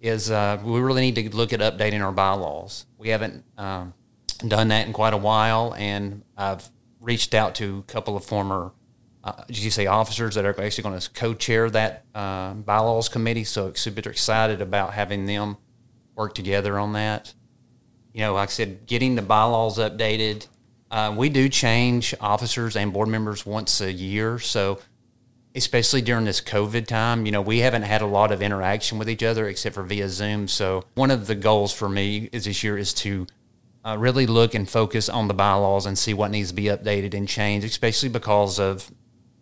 is 0.00 0.30
uh, 0.30 0.58
we 0.64 0.80
really 0.80 1.02
need 1.02 1.16
to 1.16 1.36
look 1.36 1.52
at 1.52 1.60
updating 1.60 2.02
our 2.02 2.12
bylaws. 2.12 2.86
We 2.98 3.10
haven't 3.10 3.44
um, 3.58 3.92
done 4.46 4.68
that 4.68 4.86
in 4.86 4.92
quite 4.92 5.12
a 5.12 5.18
while, 5.18 5.74
and 5.76 6.22
I've 6.36 6.68
reached 7.00 7.34
out 7.34 7.54
to 7.56 7.78
a 7.78 7.92
couple 7.92 8.16
of 8.16 8.24
former 8.24 8.72
uh, 9.22 9.44
officers 9.88 10.34
that 10.34 10.44
are 10.44 10.60
actually 10.60 10.82
going 10.82 10.98
to 10.98 11.10
co-chair 11.10 11.68
that 11.70 12.04
uh, 12.14 12.54
bylaws 12.54 13.08
committee. 13.08 13.44
So 13.44 13.72
super 13.74 14.08
excited 14.08 14.62
about 14.62 14.94
having 14.94 15.26
them 15.26 15.58
work 16.14 16.34
together 16.34 16.78
on 16.78 16.94
that. 16.94 17.34
You 18.12 18.20
know, 18.20 18.34
like 18.34 18.48
I 18.48 18.52
said, 18.52 18.86
getting 18.86 19.14
the 19.14 19.22
bylaws 19.22 19.78
updated. 19.78 20.46
Uh, 20.90 21.14
we 21.16 21.28
do 21.28 21.48
change 21.48 22.14
officers 22.20 22.74
and 22.74 22.92
board 22.92 23.08
members 23.08 23.46
once 23.46 23.80
a 23.80 23.92
year, 23.92 24.38
so 24.40 24.80
especially 25.54 26.00
during 26.02 26.24
this 26.24 26.40
COVID 26.40 26.86
time, 26.86 27.26
you 27.26 27.32
know, 27.32 27.42
we 27.42 27.58
haven't 27.58 27.82
had 27.82 28.02
a 28.02 28.06
lot 28.06 28.30
of 28.30 28.40
interaction 28.40 28.98
with 28.98 29.10
each 29.10 29.22
other 29.22 29.48
except 29.48 29.74
for 29.74 29.82
via 29.82 30.08
Zoom. 30.08 30.48
So 30.48 30.84
one 30.94 31.10
of 31.10 31.26
the 31.26 31.34
goals 31.34 31.72
for 31.72 31.88
me 31.88 32.28
is 32.32 32.44
this 32.44 32.62
year 32.62 32.78
is 32.78 32.92
to 32.94 33.26
uh, 33.84 33.96
really 33.98 34.26
look 34.26 34.54
and 34.54 34.68
focus 34.68 35.08
on 35.08 35.28
the 35.28 35.34
bylaws 35.34 35.86
and 35.86 35.98
see 35.98 36.14
what 36.14 36.30
needs 36.30 36.50
to 36.50 36.54
be 36.54 36.64
updated 36.64 37.14
and 37.14 37.26
changed, 37.26 37.66
especially 37.66 38.08
because 38.08 38.58
of 38.58 38.90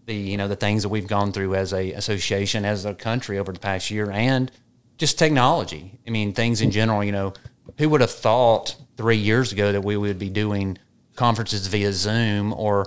the 0.06 0.14
you 0.14 0.36
know 0.36 0.48
the 0.48 0.56
things 0.56 0.82
that 0.82 0.88
we've 0.88 1.06
gone 1.06 1.32
through 1.32 1.54
as 1.54 1.72
a 1.72 1.92
association 1.92 2.64
as 2.64 2.84
a 2.84 2.94
country 2.94 3.38
over 3.38 3.52
the 3.52 3.60
past 3.60 3.90
year 3.90 4.10
and 4.10 4.50
just 4.96 5.18
technology. 5.18 5.98
I 6.06 6.10
mean, 6.10 6.32
things 6.32 6.60
in 6.60 6.70
general. 6.70 7.04
You 7.04 7.12
know, 7.12 7.34
who 7.78 7.88
would 7.90 8.00
have 8.00 8.10
thought 8.10 8.76
three 8.96 9.16
years 9.16 9.52
ago 9.52 9.72
that 9.72 9.84
we 9.84 9.96
would 9.96 10.18
be 10.18 10.30
doing 10.30 10.78
conferences 11.18 11.66
via 11.66 11.92
Zoom 11.92 12.54
or 12.54 12.86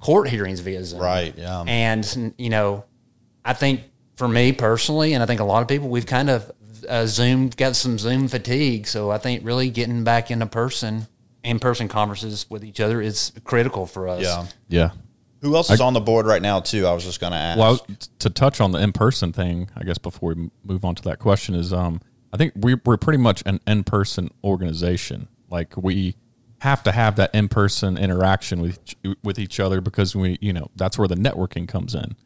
court 0.00 0.28
hearings 0.28 0.60
via 0.60 0.84
Zoom? 0.84 1.00
Right, 1.00 1.32
yeah. 1.36 1.64
And 1.66 2.34
you 2.36 2.50
know, 2.50 2.84
I 3.44 3.54
think 3.54 3.82
for 4.16 4.28
me 4.28 4.52
personally, 4.52 5.14
and 5.14 5.22
I 5.22 5.26
think 5.26 5.40
a 5.40 5.44
lot 5.44 5.62
of 5.62 5.68
people, 5.68 5.88
we've 5.88 6.04
kind 6.04 6.28
of 6.28 6.50
uh, 6.88 7.06
Zoom 7.06 7.48
got 7.50 7.76
some 7.76 7.98
Zoom 7.98 8.28
fatigue. 8.28 8.86
So 8.86 9.10
I 9.10 9.18
think 9.18 9.44
really 9.44 9.70
getting 9.70 10.04
back 10.04 10.30
into 10.30 10.46
person, 10.46 11.06
in 11.44 11.58
person 11.58 11.88
conferences 11.88 12.46
with 12.50 12.64
each 12.64 12.80
other 12.80 13.00
is 13.00 13.32
critical 13.44 13.86
for 13.86 14.08
us. 14.08 14.22
Yeah. 14.22 14.46
Yeah. 14.68 14.90
Who 15.40 15.54
else 15.54 15.70
is 15.70 15.80
on 15.80 15.92
the 15.92 16.00
board 16.00 16.26
right 16.26 16.42
now 16.42 16.58
too? 16.58 16.84
I 16.84 16.92
was 16.92 17.04
just 17.04 17.20
going 17.20 17.30
to 17.30 17.38
ask. 17.38 17.58
Well, 17.60 17.86
to 18.18 18.28
touch 18.28 18.60
on 18.60 18.72
the 18.72 18.80
in-person 18.80 19.32
thing, 19.32 19.70
I 19.76 19.84
guess 19.84 19.96
before 19.96 20.34
we 20.34 20.50
move 20.64 20.84
on 20.84 20.96
to 20.96 21.02
that 21.04 21.20
question 21.20 21.54
is, 21.54 21.72
um, 21.72 22.00
I 22.32 22.36
think 22.36 22.54
we, 22.56 22.74
we're 22.84 22.96
pretty 22.96 23.18
much 23.18 23.44
an 23.46 23.60
in-person 23.64 24.32
organization. 24.42 25.28
Like 25.48 25.76
we 25.76 26.16
have 26.60 26.82
to 26.82 26.92
have 26.92 27.16
that 27.16 27.34
in-person 27.34 27.96
interaction 27.96 28.60
with 28.60 28.78
each- 29.04 29.16
with 29.22 29.38
each 29.38 29.60
other 29.60 29.80
because 29.80 30.16
we, 30.16 30.38
you 30.40 30.52
know, 30.52 30.70
that's 30.76 30.98
where 30.98 31.08
the 31.08 31.14
networking 31.14 31.68
comes 31.68 31.94
in. 31.94 32.16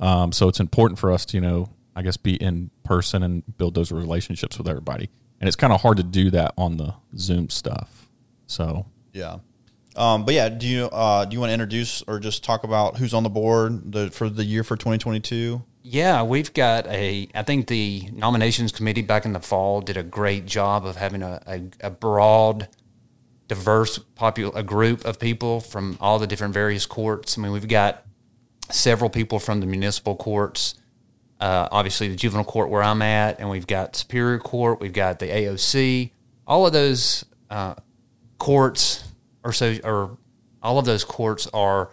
Um, 0.00 0.32
so 0.32 0.48
it's 0.48 0.60
important 0.60 0.98
for 0.98 1.12
us 1.12 1.24
to, 1.26 1.36
you 1.36 1.40
know, 1.40 1.68
I 1.94 2.02
guess, 2.02 2.16
be 2.16 2.34
in 2.34 2.70
person 2.84 3.22
and 3.22 3.42
build 3.58 3.74
those 3.74 3.92
relationships 3.92 4.58
with 4.58 4.68
everybody. 4.68 5.08
And 5.40 5.48
it's 5.48 5.56
kind 5.56 5.72
of 5.72 5.80
hard 5.82 5.96
to 5.98 6.02
do 6.02 6.30
that 6.30 6.52
on 6.58 6.76
the 6.76 6.94
Zoom 7.16 7.48
stuff. 7.48 8.08
So 8.46 8.86
Yeah. 9.12 9.38
Um, 9.94 10.26
but 10.26 10.34
yeah, 10.34 10.50
do 10.50 10.66
you 10.66 10.84
uh, 10.86 11.24
do 11.24 11.34
you 11.34 11.40
want 11.40 11.48
to 11.50 11.54
introduce 11.54 12.02
or 12.02 12.18
just 12.20 12.44
talk 12.44 12.64
about 12.64 12.98
who's 12.98 13.14
on 13.14 13.22
the 13.22 13.30
board 13.30 13.92
the, 13.92 14.10
for 14.10 14.28
the 14.28 14.44
year 14.44 14.62
for 14.62 14.76
2022? 14.76 15.62
Yeah, 15.82 16.22
we've 16.22 16.52
got 16.52 16.86
a. 16.88 17.28
I 17.34 17.42
think 17.44 17.68
the 17.68 18.10
nominations 18.12 18.72
committee 18.72 19.00
back 19.02 19.24
in 19.24 19.32
the 19.32 19.40
fall 19.40 19.80
did 19.80 19.96
a 19.96 20.02
great 20.02 20.44
job 20.44 20.84
of 20.84 20.96
having 20.96 21.22
a, 21.22 21.40
a, 21.46 21.62
a 21.86 21.90
broad, 21.90 22.68
diverse 23.48 23.98
popul 24.16 24.54
a 24.54 24.62
group 24.62 25.04
of 25.04 25.18
people 25.18 25.60
from 25.60 25.96
all 26.00 26.18
the 26.18 26.26
different 26.26 26.52
various 26.54 26.86
courts. 26.86 27.38
I 27.38 27.42
mean, 27.42 27.52
we've 27.52 27.68
got 27.68 28.04
several 28.70 29.08
people 29.10 29.38
from 29.38 29.60
the 29.60 29.66
municipal 29.66 30.16
courts, 30.16 30.74
uh, 31.40 31.68
obviously 31.70 32.08
the 32.08 32.16
juvenile 32.16 32.44
court 32.44 32.70
where 32.70 32.82
I'm 32.82 33.02
at, 33.02 33.38
and 33.38 33.48
we've 33.48 33.66
got 33.66 33.94
Superior 33.94 34.38
Court, 34.38 34.80
we've 34.80 34.92
got 34.92 35.18
the 35.18 35.26
AOC. 35.26 36.10
All 36.46 36.66
of 36.66 36.72
those 36.72 37.24
uh, 37.50 37.74
courts, 38.38 39.04
or 39.44 39.52
so, 39.52 39.76
or 39.84 40.18
all 40.62 40.78
of 40.78 40.84
those 40.84 41.04
courts 41.04 41.46
are 41.54 41.90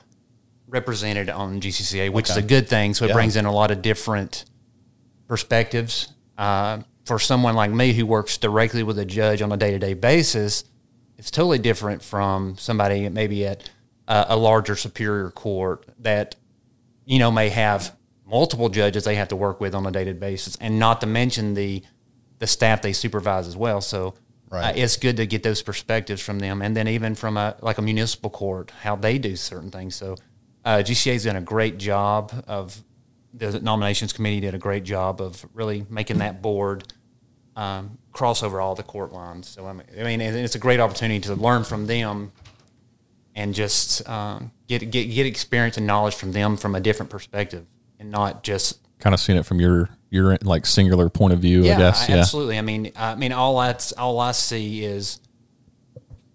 represented 0.67 1.29
on 1.29 1.61
GCCA, 1.61 2.09
which 2.09 2.29
is 2.31 2.37
a 2.37 2.41
good 2.41 2.67
thing. 2.67 2.95
So 2.95 3.05
it 3.05 3.09
Yeah. 3.09 3.13
brings 3.13 3.35
in 3.35 3.45
a 3.45 3.51
lot 3.51 3.69
of 3.69 3.81
different 3.83 4.45
perspectives. 5.27 6.09
Uh, 6.37 6.79
for 7.05 7.19
someone 7.19 7.53
like 7.53 7.69
me 7.69 7.93
who 7.93 8.05
works 8.05 8.37
directly 8.37 8.81
with 8.81 8.97
a 8.97 9.05
judge 9.05 9.41
on 9.41 9.51
a 9.51 9.57
day 9.57 9.71
to 9.71 9.77
day 9.79 9.93
basis, 9.93 10.63
it's 11.17 11.31
totally 11.31 11.59
different 11.59 12.01
from 12.01 12.57
somebody 12.57 13.07
maybe 13.09 13.45
at 13.45 13.69
uh, 14.07 14.25
a 14.29 14.37
larger 14.37 14.75
superior 14.75 15.29
court 15.29 15.85
that 15.99 16.35
you 17.05 17.19
know 17.19 17.31
may 17.31 17.49
have 17.49 17.95
multiple 18.25 18.69
judges 18.69 19.03
they 19.03 19.15
have 19.15 19.27
to 19.29 19.35
work 19.35 19.59
with 19.59 19.75
on 19.75 19.85
a 19.85 19.91
day 19.91 20.11
basis, 20.13 20.55
and 20.57 20.79
not 20.79 21.01
to 21.01 21.07
mention 21.07 21.53
the 21.53 21.83
the 22.39 22.47
staff 22.47 22.81
they 22.81 22.93
supervise 22.93 23.47
as 23.47 23.57
well. 23.57 23.81
So. 23.81 24.15
Right. 24.49 24.65
Uh, 24.65 24.73
it's 24.75 24.97
good 24.97 25.17
to 25.17 25.25
get 25.25 25.41
those 25.41 25.63
perspectives 25.63 26.21
from 26.21 26.37
them, 26.37 26.61
and 26.61 26.77
then 26.77 26.87
even 26.87 27.15
from 27.15 27.37
a 27.37 27.55
like 27.61 27.79
a 27.79 27.81
municipal 27.81 28.29
court, 28.29 28.69
how 28.69 28.95
they 28.95 29.17
do 29.17 29.35
certain 29.35 29.71
things. 29.71 29.95
So, 29.95 30.15
uh, 30.63 30.83
GCA's 30.85 31.23
done 31.23 31.35
a 31.35 31.41
great 31.41 31.79
job 31.79 32.31
of 32.47 32.83
the 33.33 33.59
nominations 33.59 34.13
committee 34.13 34.41
did 34.41 34.53
a 34.53 34.59
great 34.59 34.83
job 34.83 35.21
of 35.21 35.43
really 35.53 35.85
making 35.89 36.19
that 36.19 36.41
board 36.41 36.93
um, 37.55 37.97
cross 38.11 38.43
over 38.43 38.59
all 38.59 38.75
the 38.75 38.83
court 38.83 39.11
lines. 39.11 39.47
So 39.47 39.65
I 39.65 39.73
mean, 39.73 39.85
I 39.99 40.03
mean, 40.03 40.21
it's 40.21 40.55
a 40.55 40.59
great 40.59 40.79
opportunity 40.79 41.19
to 41.21 41.35
learn 41.35 41.63
from 41.63 41.85
them 41.87 42.31
and 43.35 43.53
just 43.53 44.07
um, 44.07 44.51
get 44.67 44.89
get 44.91 45.05
get 45.05 45.25
experience 45.25 45.77
and 45.77 45.87
knowledge 45.87 46.15
from 46.15 46.31
them 46.31 46.57
from 46.57 46.75
a 46.75 46.79
different 46.79 47.09
perspective, 47.09 47.65
and 47.99 48.11
not 48.11 48.43
just 48.43 48.79
kind 48.99 49.13
of 49.13 49.19
seeing 49.19 49.37
it 49.37 49.45
from 49.45 49.59
your 49.59 49.89
your 50.09 50.37
like 50.43 50.65
singular 50.65 51.09
point 51.09 51.33
of 51.33 51.39
view, 51.39 51.63
I 51.63 51.77
guess. 51.77 52.09
I- 52.09 52.13
yeah. 52.13 52.19
absolutely. 52.19 52.57
I 52.57 52.61
mean, 52.61 52.91
I 52.95 53.15
mean, 53.15 53.31
all 53.31 53.59
that's 53.59 53.91
all 53.93 54.19
I 54.19 54.31
see 54.31 54.83
is 54.83 55.19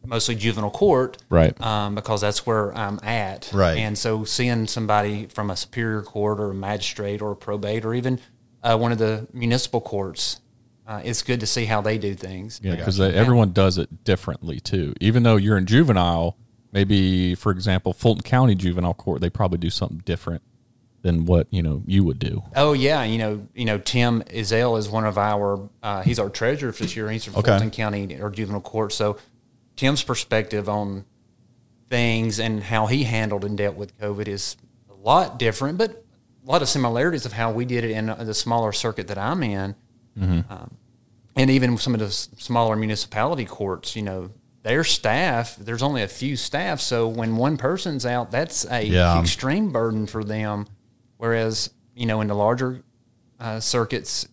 mostly 0.05 0.35
juvenile 0.35 0.71
court, 0.71 1.19
Right. 1.29 1.59
Um, 1.61 1.95
because 1.95 2.23
that's 2.23 2.47
where 2.47 2.75
I'm 2.77 2.99
at, 3.03 3.51
Right. 3.53 3.77
And 3.77 3.97
so, 3.97 4.25
seeing 4.25 4.67
somebody 4.67 5.27
from 5.27 5.51
a 5.51 5.57
superior 5.57 6.03
court 6.03 6.41
or 6.41 6.51
a 6.51 6.55
magistrate 6.55 7.21
or 7.21 7.33
a 7.33 7.37
probate 7.37 7.85
or 7.85 7.95
even 7.95 8.19
uh, 8.63 8.77
one 8.79 8.91
of 8.91 8.99
the 8.99 9.29
municipal 9.33 9.81
courts, 9.81 10.41
uh, 10.89 11.03
it's 11.05 11.23
good 11.23 11.39
to 11.41 11.47
see 11.47 11.67
how 11.67 11.81
they 11.83 11.99
do 11.99 12.15
things. 12.15 12.61
Yeah, 12.63 12.75
because 12.75 12.99
everyone 12.99 13.53
does 13.53 13.77
it 13.77 14.03
differently 14.05 14.59
too. 14.59 14.95
Even 15.01 15.23
though 15.23 15.37
you're 15.37 15.59
in 15.59 15.67
juvenile, 15.67 16.37
maybe 16.73 17.35
for 17.35 17.53
example, 17.53 17.93
Fulton 17.93 18.23
County 18.23 18.55
Juvenile 18.55 18.95
Court, 18.95 19.21
they 19.21 19.29
probably 19.31 19.59
do 19.59 19.71
something 19.71 19.99
different 20.05 20.43
than 21.03 21.27
what 21.27 21.47
you 21.51 21.63
know 21.63 21.83
you 21.87 22.03
would 22.05 22.19
do. 22.19 22.43
Oh 22.57 22.73
yeah, 22.73 23.05
you 23.05 23.19
know, 23.19 23.47
you 23.55 23.67
know, 23.67 23.79
Tim 23.79 24.23
Izell 24.23 24.79
is 24.79 24.89
one 24.89 25.05
of 25.05 25.19
our. 25.19 25.69
Uh, 25.83 26.03
he's 26.03 26.19
our 26.19 26.31
treasurer 26.31 26.73
for 26.73 26.85
this 26.85 26.97
year. 26.97 27.11
He's 27.11 27.25
from 27.25 27.37
Okay. 27.37 27.51
Fulton 27.51 27.71
County 27.71 28.19
or 28.21 28.31
juvenile 28.31 28.63
court. 28.63 28.93
So 28.95 29.19
Tim's 29.77 30.03
perspective 30.03 30.69
on 30.69 31.05
things 31.89 32.41
and 32.41 32.63
how 32.63 32.87
he 32.87 33.05
handled 33.05 33.45
and 33.45 33.57
dealt 33.57 33.77
with 33.77 33.97
COVID 33.99 34.27
is 34.27 34.57
a 34.91 34.95
lot 34.95 35.39
different, 35.39 35.79
but 35.79 36.05
a 36.47 36.51
lot 36.51 36.63
of 36.63 36.69
similarities 36.69 37.27
of 37.27 37.33
how 37.33 37.53
we 37.53 37.65
did 37.65 37.85
it 37.85 37.91
in 37.91 38.07
the 38.07 38.35
smaller 38.35 38.73
circuit 38.73 39.07
that 39.09 39.19
I'm 39.19 39.43
in, 39.43 39.75
um, 40.21 40.77
and 41.37 41.51
even 41.51 41.77
some 41.79 41.95
of 41.95 42.01
the 42.01 42.07
s- 42.07 42.29
smaller 42.39 42.77
municipality 42.77 43.45
courts. 43.45 43.95
You 43.97 44.03
know, 44.03 44.31
their 44.63 44.85
staff. 44.85 45.57
There's 45.57 45.83
only 45.83 46.03
a 46.03 46.09
few 46.09 46.37
staff, 46.37 46.81
so 46.81 47.07
when 47.09 47.37
one 47.37 47.57
person's 47.57 48.05
out, 48.05 48.31
that's 48.31 48.65
a 48.71 48.83
Yeah. 48.85 49.21
extreme 49.21 49.71
burden 49.73 50.07
for 50.07 50.25
them. 50.25 50.67
Whereas, 51.17 51.71
you 51.95 52.07
know, 52.07 52.21
in 52.21 52.29
the 52.29 52.35
larger 52.35 52.83
uh, 53.41 53.61
circuits, 53.61 54.27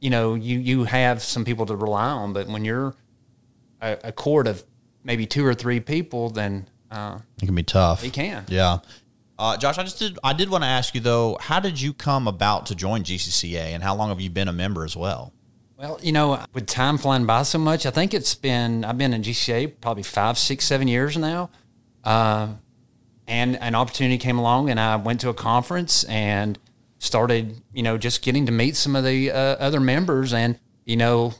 you 0.00 0.10
know, 0.10 0.34
you 0.34 0.58
you 0.58 0.84
have 0.84 1.22
some 1.22 1.44
people 1.44 1.66
to 1.66 1.76
rely 1.76 2.08
on, 2.08 2.32
but 2.32 2.46
when 2.48 2.64
you're 2.64 2.94
a, 3.80 3.98
a 4.04 4.12
court 4.12 4.46
of 4.46 4.64
maybe 5.04 5.26
two 5.26 5.44
or 5.44 5.54
three 5.54 5.80
people, 5.80 6.30
then 6.30 6.68
uh, 6.90 7.18
It 7.42 7.46
can 7.46 7.54
be 7.54 7.62
tough. 7.64 8.04
it 8.04 8.12
can. 8.12 8.44
Yeah. 8.48 8.78
Uh, 9.38 9.56
Josh, 9.56 9.78
I 9.78 9.82
just 9.82 9.98
did. 9.98 10.18
I 10.22 10.32
did 10.32 10.50
want 10.50 10.62
to 10.64 10.68
ask 10.68 10.94
you 10.94 11.00
though. 11.00 11.36
How 11.40 11.60
did 11.60 11.80
you 11.80 11.92
come 11.92 12.28
about 12.28 12.66
to 12.66 12.74
join 12.74 13.02
GCCA, 13.02 13.72
and 13.74 13.82
how 13.82 13.94
long 13.94 14.10
have 14.10 14.20
you 14.20 14.30
been 14.30 14.48
a 14.48 14.52
member 14.52 14.84
as 14.84 14.96
well? 14.96 15.32
Well, 15.76 15.98
you 16.02 16.12
know, 16.12 16.38
with 16.52 16.66
time 16.66 16.96
flying 16.96 17.26
by 17.26 17.42
so 17.42 17.58
much, 17.58 17.86
I 17.86 17.90
think 17.90 18.14
it's 18.14 18.34
been 18.34 18.84
I've 18.84 18.98
been 18.98 19.12
in 19.12 19.22
GCA 19.22 19.80
probably 19.80 20.04
five, 20.04 20.38
six, 20.38 20.64
seven 20.64 20.86
years 20.86 21.16
now. 21.16 21.50
Uh, 22.04 22.54
and 23.26 23.56
an 23.60 23.74
opportunity 23.74 24.18
came 24.18 24.38
along, 24.38 24.70
and 24.70 24.78
I 24.78 24.96
went 24.96 25.20
to 25.22 25.28
a 25.28 25.34
conference 25.34 26.04
and 26.04 26.58
started, 26.98 27.60
you 27.72 27.82
know, 27.82 27.98
just 27.98 28.22
getting 28.22 28.46
to 28.46 28.52
meet 28.52 28.76
some 28.76 28.94
of 28.94 29.04
the 29.04 29.30
uh, 29.30 29.34
other 29.34 29.80
members. 29.80 30.32
And 30.32 30.58
you 30.84 30.96
know, 30.96 31.34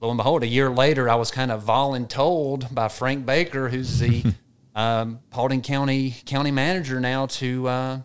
lo 0.00 0.10
and 0.10 0.16
behold, 0.16 0.44
a 0.44 0.46
year 0.46 0.70
later, 0.70 1.08
I 1.08 1.16
was 1.16 1.30
kind 1.30 1.50
of 1.50 1.64
voluntold 1.64 2.72
by 2.72 2.88
Frank 2.88 3.26
Baker, 3.26 3.70
who's 3.70 3.98
the 3.98 4.24
um, 4.74 5.20
Paulding 5.30 5.62
County 5.62 6.14
county 6.26 6.50
manager 6.50 7.00
now, 7.00 7.26
to 7.26 7.68
uh, 7.68 8.00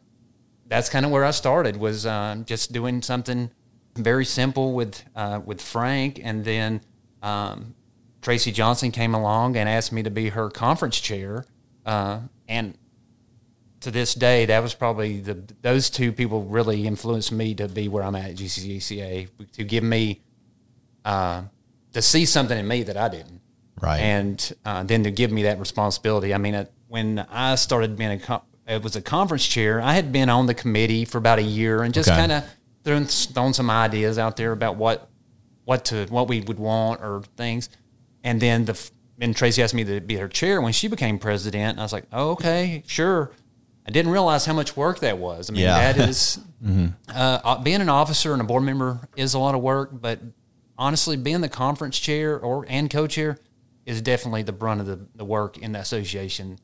that's 0.68 0.90
kind 0.90 1.06
of 1.06 1.12
where 1.12 1.24
I 1.24 1.32
started 1.32 1.78
was 1.78 2.06
uh, 2.06 2.38
just 2.46 2.72
doing 2.72 3.02
something 3.02 3.52
very 3.96 4.26
simple 4.26 4.74
with 4.74 5.04
uh, 5.16 5.42
with 5.44 5.62
Frank, 5.62 6.20
and 6.24 6.44
then 6.44 6.82
um, 7.22 7.76
Tracy 8.22 8.52
Johnson 8.52 8.92
came 8.92 9.14
along 9.14 9.58
and 9.58 9.70
asked 9.70 9.92
me 9.92 10.04
to 10.04 10.10
be 10.10 10.30
her 10.30 10.50
conference 10.50 11.00
chair, 11.00 11.46
uh, 11.86 12.20
and 12.48 12.78
to 13.82 13.92
this 13.92 14.16
day, 14.16 14.46
that 14.48 14.64
was 14.64 14.74
probably 14.74 15.20
the 15.20 15.44
those 15.62 15.90
two 15.92 16.12
people 16.12 16.44
really 16.44 16.88
influenced 16.88 17.32
me 17.32 17.54
to 17.56 17.68
be 17.68 17.88
where 17.88 18.04
I'm 18.04 18.16
at 18.16 18.32
at 18.32 18.36
GCCA 18.36 19.30
to 19.54 19.64
give 19.64 19.84
me 19.84 20.22
uh, 21.06 21.44
to 21.94 22.02
see 22.02 22.26
something 22.26 22.58
in 22.58 22.68
me 22.68 22.82
that 22.84 22.98
I 22.98 23.10
didn't 23.10 23.42
Right. 23.82 24.00
and 24.00 24.54
uh, 24.64 24.84
then 24.84 25.04
to 25.04 25.12
give 25.12 25.32
me 25.32 25.44
that 25.44 25.60
responsibility. 25.60 26.34
I 26.34 26.38
mean, 26.38 26.56
uh, 26.56 26.66
when 26.88 27.20
I 27.30 27.56
started 27.56 27.98
being 27.98 28.12
a 28.12 28.20
co- 28.20 28.44
it 28.68 28.82
was 28.82 28.96
a 28.96 29.02
conference 29.02 29.46
chair, 29.46 29.82
I 29.82 29.94
had 29.94 30.12
been 30.12 30.30
on 30.30 30.46
the 30.46 30.54
committee 30.54 31.04
for 31.06 31.18
about 31.18 31.40
a 31.40 31.44
year 31.44 31.84
and 31.84 31.94
just 31.94 32.10
Okay. 32.10 32.18
kind 32.18 32.32
of 32.32 32.44
thrown 32.84 33.06
thrown 33.06 33.54
some 33.54 33.70
ideas 33.70 34.18
out 34.18 34.38
there 34.38 34.52
about 34.54 34.76
what 34.78 35.10
what 35.66 35.86
to 35.86 36.06
what 36.08 36.28
we 36.28 36.42
would 36.42 36.58
want 36.60 37.02
or 37.02 37.24
things, 37.38 37.70
and 38.24 38.42
then 38.42 38.66
the 38.66 38.90
then 39.18 39.34
Tracy 39.34 39.62
asked 39.64 39.74
me 39.74 39.84
to 39.86 40.00
be 40.02 40.16
her 40.18 40.28
chair 40.28 40.62
when 40.62 40.74
she 40.74 40.88
became 40.88 41.20
president. 41.20 41.72
And 41.72 41.80
I 41.80 41.84
was 41.84 41.94
like, 41.94 42.06
oh, 42.14 42.32
okay, 42.32 42.84
sure. 42.88 43.32
I 43.88 43.92
didn't 43.92 44.12
realize 44.12 44.46
how 44.46 44.54
much 44.54 44.76
work 44.76 45.00
that 45.02 45.18
was. 45.20 45.50
I 45.50 45.54
mean, 45.54 45.62
Yeah. 45.64 45.94
that 45.94 46.10
is 46.10 46.40
uh, 46.68 46.90
uh, 47.14 47.58
being 47.62 47.82
an 47.82 47.90
officer 47.90 48.34
and 48.34 48.42
a 48.42 48.46
board 48.46 48.64
member 48.64 49.08
is 49.16 49.34
a 49.36 49.40
lot 49.40 49.54
of 49.56 49.62
work, 49.62 49.90
but 49.94 50.20
honestly, 50.78 51.16
being 51.18 51.42
the 51.42 51.50
conference 51.50 51.98
chair 52.00 52.38
or 52.40 52.66
and 52.68 52.90
co-chair 52.90 53.38
is 53.86 54.02
definitely 54.02 54.44
the 54.44 54.52
brunt 54.52 54.82
of 54.82 54.88
the, 54.88 55.00
the 55.16 55.26
work 55.26 55.58
in 55.58 55.72
the 55.72 55.80
association 55.80 56.60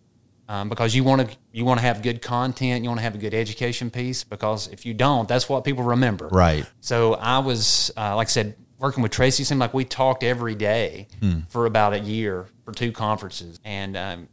um, 0.52 0.68
because 0.68 0.94
you 0.94 1.06
want 1.06 1.30
to 1.30 1.38
you 1.54 1.64
want 1.64 1.80
to 1.80 1.86
have 1.86 2.02
good 2.02 2.22
content, 2.22 2.84
you 2.84 2.90
want 2.90 3.00
to 3.00 3.04
have 3.04 3.16
a 3.16 3.18
good 3.18 3.34
education 3.34 3.90
piece 3.90 4.26
because 4.26 4.68
if 4.68 4.86
you 4.86 4.94
don't, 4.94 5.30
that's 5.30 5.48
what 5.48 5.64
people 5.64 5.84
remember. 5.84 6.28
Right. 6.28 6.66
So 6.82 7.14
I 7.14 7.40
was, 7.40 7.90
uh, 7.96 8.18
like 8.18 8.28
I 8.28 8.32
said, 8.32 8.56
working 8.78 9.02
with 9.02 9.14
Tracy. 9.14 9.46
Seemed 9.46 9.62
like 9.62 9.74
we 9.74 9.86
talked 9.86 10.24
every 10.24 10.56
day 10.56 11.08
for 11.48 11.68
about 11.68 11.94
a 11.94 12.00
year 12.00 12.48
for 12.66 12.74
two 12.74 12.92
conferences, 12.92 13.62
and 13.64 13.96
um, 13.96 14.28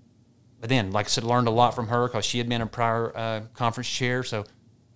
but 0.61 0.69
then, 0.69 0.91
like 0.91 1.07
I 1.07 1.09
said, 1.09 1.23
learned 1.23 1.47
a 1.47 1.53
lot 1.53 1.77
from 1.77 1.87
her 1.87 2.09
because 2.09 2.25
she 2.25 2.39
had 2.39 2.49
been 2.49 2.63
a 2.63 2.67
prior 2.67 3.17
uh, 3.17 3.41
conference 3.55 3.89
chair. 3.89 4.25
So 4.25 4.45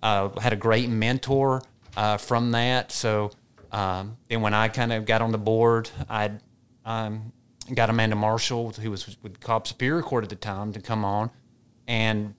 uh, 0.03 0.41
had 0.41 0.53
a 0.53 0.57
great 0.57 0.89
mentor 0.89 1.63
uh, 1.97 2.17
from 2.17 2.51
that. 2.51 2.91
So 2.91 3.31
um, 3.71 4.17
then 4.29 4.41
when 4.41 4.55
I 4.55 4.67
kind 4.67 4.93
of 4.93 5.05
got 5.05 5.23
on 5.23 5.31
the 5.31 5.39
board, 5.39 5.89
I 6.11 6.33
um, 6.85 7.33
got 7.75 7.91
Amanda 7.91 8.17
Marshall, 8.17 8.71
who 8.73 8.91
was 8.91 9.17
with 9.23 9.41
Cobb 9.41 9.67
Superior 9.67 10.03
Court 10.03 10.25
at 10.25 10.31
the 10.31 10.37
time, 10.37 10.73
to 10.73 10.81
come 10.81 11.05
on, 11.05 11.31
and 11.87 12.35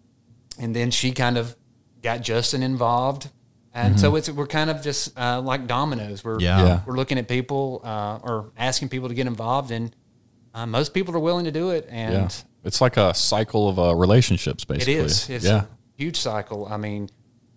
and 0.60 0.75
then 0.75 0.92
she 0.92 1.12
kind 1.12 1.38
of 1.38 1.56
got 2.01 2.22
Justin 2.22 2.63
involved. 2.63 3.30
And 3.75 4.00
so 4.00 4.15
it's 4.15 4.30
we're 4.30 4.46
kind 4.46 4.70
of 4.70 4.84
just 4.84 5.18
uh, 5.18 5.42
like 5.42 5.65
dominoes. 5.65 6.24
We're 6.24 6.39
Yeah. 6.39 6.63
Yeah. 6.63 6.82
we're 6.86 6.96
looking 6.96 7.18
at 7.18 7.27
people 7.27 7.82
uh, 7.84 8.20
or 8.22 8.51
asking 8.56 8.89
people 8.89 9.10
to 9.10 9.15
get 9.15 9.25
involved, 9.25 9.72
and 9.72 9.96
uh, 10.53 10.68
most 10.68 10.94
people 10.94 11.15
are 11.15 11.20
willing 11.20 11.46
to 11.46 11.51
do 11.51 11.72
it. 11.72 11.88
And 11.89 12.13
Yeah, 12.13 12.30
it's 12.63 12.82
like 12.82 12.98
a 12.98 13.15
cycle 13.15 13.68
of 13.68 13.80
uh, 13.80 13.96
relationships, 13.96 14.63
basically. 14.63 14.94
is. 14.96 15.27
It's 15.27 15.46
yeah, 15.46 15.63
a 15.63 15.68
huge 15.98 16.18
cycle. 16.18 16.68
I 16.68 16.77
mean, 16.77 17.10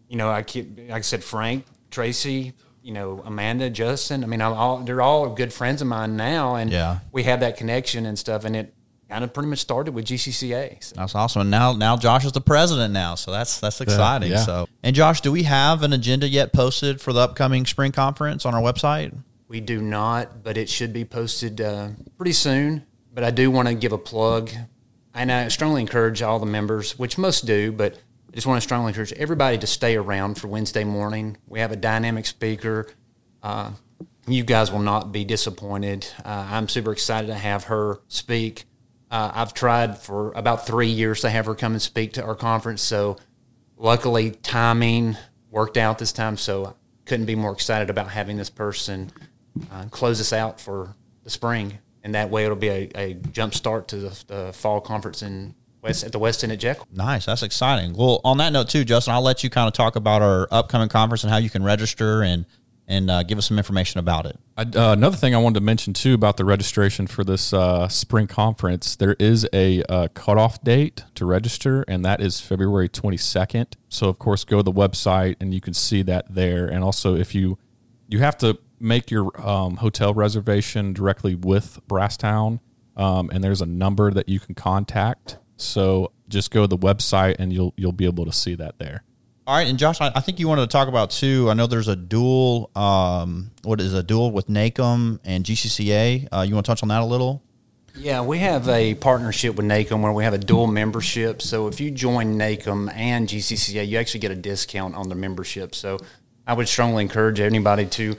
you 0.09 0.17
know, 0.17 0.31
I 0.31 0.43
keep, 0.43 0.79
like 0.79 0.91
I 0.91 1.01
said, 1.03 1.23
Frank 1.23 1.67
Tracy, 1.91 2.55
you 2.87 2.93
know, 2.93 3.21
Amanda, 3.25 3.69
Justin. 3.69 4.23
I 4.23 4.28
mean, 4.28 4.40
I'm 4.40 4.52
all 4.52 4.78
they're 4.78 5.02
all 5.02 5.28
good 5.31 5.52
friends 5.52 5.83
of 5.83 5.88
mine 5.88 6.16
now, 6.16 6.55
and 6.55 6.71
Yeah. 6.71 6.99
we 7.11 7.25
have 7.25 7.40
that 7.40 7.57
connection 7.57 8.07
and 8.07 8.16
stuff. 8.16 8.45
And 8.45 8.55
it 8.55 8.73
kind 9.11 9.25
of 9.25 9.35
pretty 9.35 9.49
much 9.49 9.59
started 9.59 9.93
with 9.93 10.05
GCCA. 10.05 10.76
So. 10.81 10.95
That's 10.95 11.16
awesome. 11.16 11.40
And 11.43 11.50
now, 11.50 11.73
now 11.73 11.97
Josh 11.97 12.25
is 12.25 12.31
the 12.31 12.40
president 12.40 12.95
now, 12.95 13.16
so 13.16 13.33
that's 13.33 13.59
that's 13.59 13.81
exciting. 13.81 14.31
yeah. 14.31 14.38
So, 14.45 14.69
and 14.85 14.95
Josh, 14.95 15.21
do 15.21 15.33
we 15.33 15.43
have 15.43 15.83
an 15.83 15.93
agenda 15.93 16.28
yet 16.28 16.52
posted 16.52 17.00
for 17.00 17.12
the 17.12 17.19
upcoming 17.21 17.66
spring 17.66 17.90
conference 17.90 18.47
on 18.47 18.55
our 18.55 18.62
website? 18.62 19.12
We 19.49 19.61
do 19.61 19.83
not, 19.83 20.45
but 20.45 20.57
it 20.57 20.69
should 20.69 20.93
be 20.93 21.05
posted 21.05 21.61
uh, 21.61 21.88
pretty 22.16 22.35
soon. 22.35 22.87
But 23.12 23.25
I 23.25 23.33
do 23.33 23.50
want 23.50 23.66
to 23.66 23.75
give 23.75 23.90
a 23.93 23.99
plug, 23.99 24.50
and 25.12 25.33
I 25.33 25.49
strongly 25.49 25.81
encourage 25.81 26.23
all 26.23 26.38
the 26.38 26.47
members, 26.47 26.97
which 26.97 27.19
most 27.19 27.47
do, 27.47 27.73
but 27.73 27.95
I 27.95 27.99
just 28.37 28.47
want 28.47 28.59
to 28.59 28.61
strongly 28.61 28.90
encourage 28.90 29.14
everybody 29.14 29.57
to 29.57 29.66
stay 29.66 29.97
around 29.97 30.35
for 30.35 30.47
Wednesday 30.47 30.85
morning. 30.85 31.38
We 31.49 31.61
have 31.61 31.73
a 31.73 31.76
dynamic 31.76 32.26
speaker. 32.26 32.87
Uh, 33.43 33.71
you 34.28 34.45
guys 34.45 34.71
will 34.71 34.81
not 34.81 35.11
be 35.11 35.25
disappointed. 35.25 36.07
Uh, 36.23 36.47
I'm 36.50 36.69
super 36.69 36.93
excited 36.93 37.28
to 37.28 37.35
have 37.35 37.64
her 37.64 38.00
speak. 38.09 38.66
Uh, 39.11 39.33
I've 39.35 39.55
tried 39.55 39.97
for 39.97 40.33
about 40.33 40.66
three 40.66 40.88
years 40.88 41.23
to 41.23 41.31
have 41.31 41.47
her 41.47 41.55
come 41.55 41.73
and 41.73 41.81
speak 41.81 42.12
to 42.14 42.25
our 42.25 42.35
conference, 42.35 42.83
so 42.83 43.16
luckily 43.78 44.33
timing 44.33 45.16
worked 45.50 45.78
out 45.78 45.97
this 45.97 46.12
time. 46.12 46.37
So 46.37 46.66
I 46.66 46.73
couldn't 47.07 47.26
be 47.26 47.37
more 47.37 47.52
excited 47.52 47.88
about 47.88 48.11
having 48.11 48.37
this 48.37 48.50
person 48.50 49.12
uh, 49.73 49.87
close 49.90 50.21
us 50.21 50.35
out 50.35 50.61
for 50.61 50.95
the 51.25 51.31
spring, 51.31 51.78
and 52.05 52.14
that 52.14 52.28
way 52.28 52.45
it'll 52.45 52.57
be 52.57 52.69
a, 52.69 52.90
a 52.97 53.14
jump 53.14 53.55
start 53.55 53.88
to 53.88 53.97
the, 53.97 54.25
the 54.26 54.52
fall 54.52 54.83
conference 54.83 55.23
in 55.23 55.55
West 55.87 56.05
at 56.05 56.12
the 56.12 56.19
Westin 56.19 56.52
at 56.52 56.59
Jekyll. 56.59 56.87
Nice. 56.93 57.26
That's 57.26 57.43
exciting. 57.43 57.95
Well, 57.95 58.21
on 58.25 58.38
that 58.38 58.52
note 58.52 58.69
too, 58.69 58.85
Justin, 58.85 59.14
I'll 59.14 59.23
let 59.23 59.45
you 59.45 59.50
kind 59.50 59.69
of 59.69 59.75
talk 59.75 59.97
about 59.97 60.23
our 60.23 60.49
upcoming 60.50 60.88
conference 60.88 61.23
and 61.25 61.31
how 61.31 61.38
you 61.38 61.50
can 61.50 61.62
register 61.62 62.23
and 62.23 62.47
and 62.88 63.11
uh, 63.11 63.25
give 63.25 63.37
us 63.37 63.47
some 63.47 63.59
information 63.59 63.99
about 63.99 64.26
it. 64.26 64.38
I, 64.57 64.62
uh, 64.62 64.93
another 64.93 65.16
thing 65.16 65.35
I 65.35 65.38
wanted 65.38 65.59
to 65.59 65.64
mention 65.64 65.93
too 65.93 66.14
about 66.14 66.37
the 66.37 66.45
registration 66.45 67.09
for 67.09 67.25
this 67.25 67.52
uh, 67.52 67.88
spring 67.88 68.28
conference, 68.28 68.95
there 68.95 69.16
is 69.19 69.49
a 69.52 69.83
uh, 69.88 70.07
cutoff 70.14 70.62
date 70.62 71.02
to 71.16 71.26
register, 71.26 71.85
and 71.88 72.05
that 72.05 72.21
is 72.21 72.40
February 72.40 72.88
22nd. 72.88 73.75
So 73.88 74.09
of 74.09 74.21
course, 74.21 74.45
go 74.45 74.59
to 74.59 74.62
the 74.62 74.73
website 74.73 75.35
and 75.40 75.52
you 75.52 75.61
can 75.61 75.75
see 75.75 76.02
that 76.02 76.33
there. 76.33 76.66
And 76.66 76.85
also, 76.85 77.16
if 77.16 77.35
you 77.35 77.59
you 78.09 78.21
have 78.21 78.38
to 78.38 78.57
make 78.78 79.11
your 79.11 79.31
um, 79.40 79.76
hotel 79.76 80.14
reservation 80.14 80.93
directly 80.93 81.35
with 81.35 81.81
Brasstown, 81.88 82.61
um, 82.97 83.31
and 83.33 83.43
there's 83.43 83.61
a 83.61 83.66
number 83.66 84.11
that 84.11 84.28
you 84.28 84.38
can 84.40 84.55
contact. 84.55 85.38
So 85.57 86.13
just 86.29 86.51
go 86.51 86.63
to 86.63 86.67
the 86.67 86.79
website 86.79 87.37
and 87.39 87.53
you'll 87.53 87.75
you'll 87.77 87.93
be 87.93 88.07
able 88.07 88.27
to 88.27 88.33
see 88.33 88.55
that 88.57 88.79
there. 88.79 89.03
All 89.47 89.55
right, 89.55 89.69
and 89.69 89.79
Josh, 89.79 90.01
I, 90.01 90.11
I 90.13 90.21
think 90.21 90.41
you 90.41 90.49
wanted 90.49 90.63
to 90.63 90.67
talk 90.67 90.89
about 90.89 91.11
too. 91.11 91.49
I 91.49 91.55
know 91.55 91.69
there's 91.69 91.87
a 91.87 91.95
dual. 91.95 92.71
Um, 92.75 93.53
what 93.63 93.81
is 93.81 93.95
a 93.95 94.03
dual 94.03 94.33
with 94.33 94.49
NACOM 94.49 95.21
and 95.25 95.45
GCCA? 95.45 96.29
Uh, 96.33 96.41
you 96.41 96.55
want 96.55 96.67
to 96.67 96.71
touch 96.71 96.83
on 96.83 96.89
that 96.89 97.01
a 97.01 97.05
little? 97.05 97.43
Yeah, 97.95 98.23
we 98.23 98.39
have 98.41 98.69
a 98.69 98.95
partnership 98.95 99.55
with 99.55 99.65
NACOM 99.65 100.03
where 100.03 100.13
we 100.13 100.25
have 100.25 100.35
a 100.35 100.39
dual 100.39 100.67
membership. 100.67 101.41
So 101.41 101.69
if 101.69 101.81
you 101.81 101.91
join 101.91 102.37
NACOM 102.37 102.93
and 102.93 103.29
GCCA, 103.29 103.87
you 103.87 103.99
actually 103.99 104.21
get 104.21 104.33
a 104.33 104.37
discount 104.37 104.97
on 104.97 105.09
the 105.09 105.15
membership. 105.15 105.75
So 105.75 105.99
I 106.47 106.53
would 106.53 106.69
strongly 106.69 107.03
encourage 107.05 107.41
anybody 107.41 107.87
to 107.87 108.17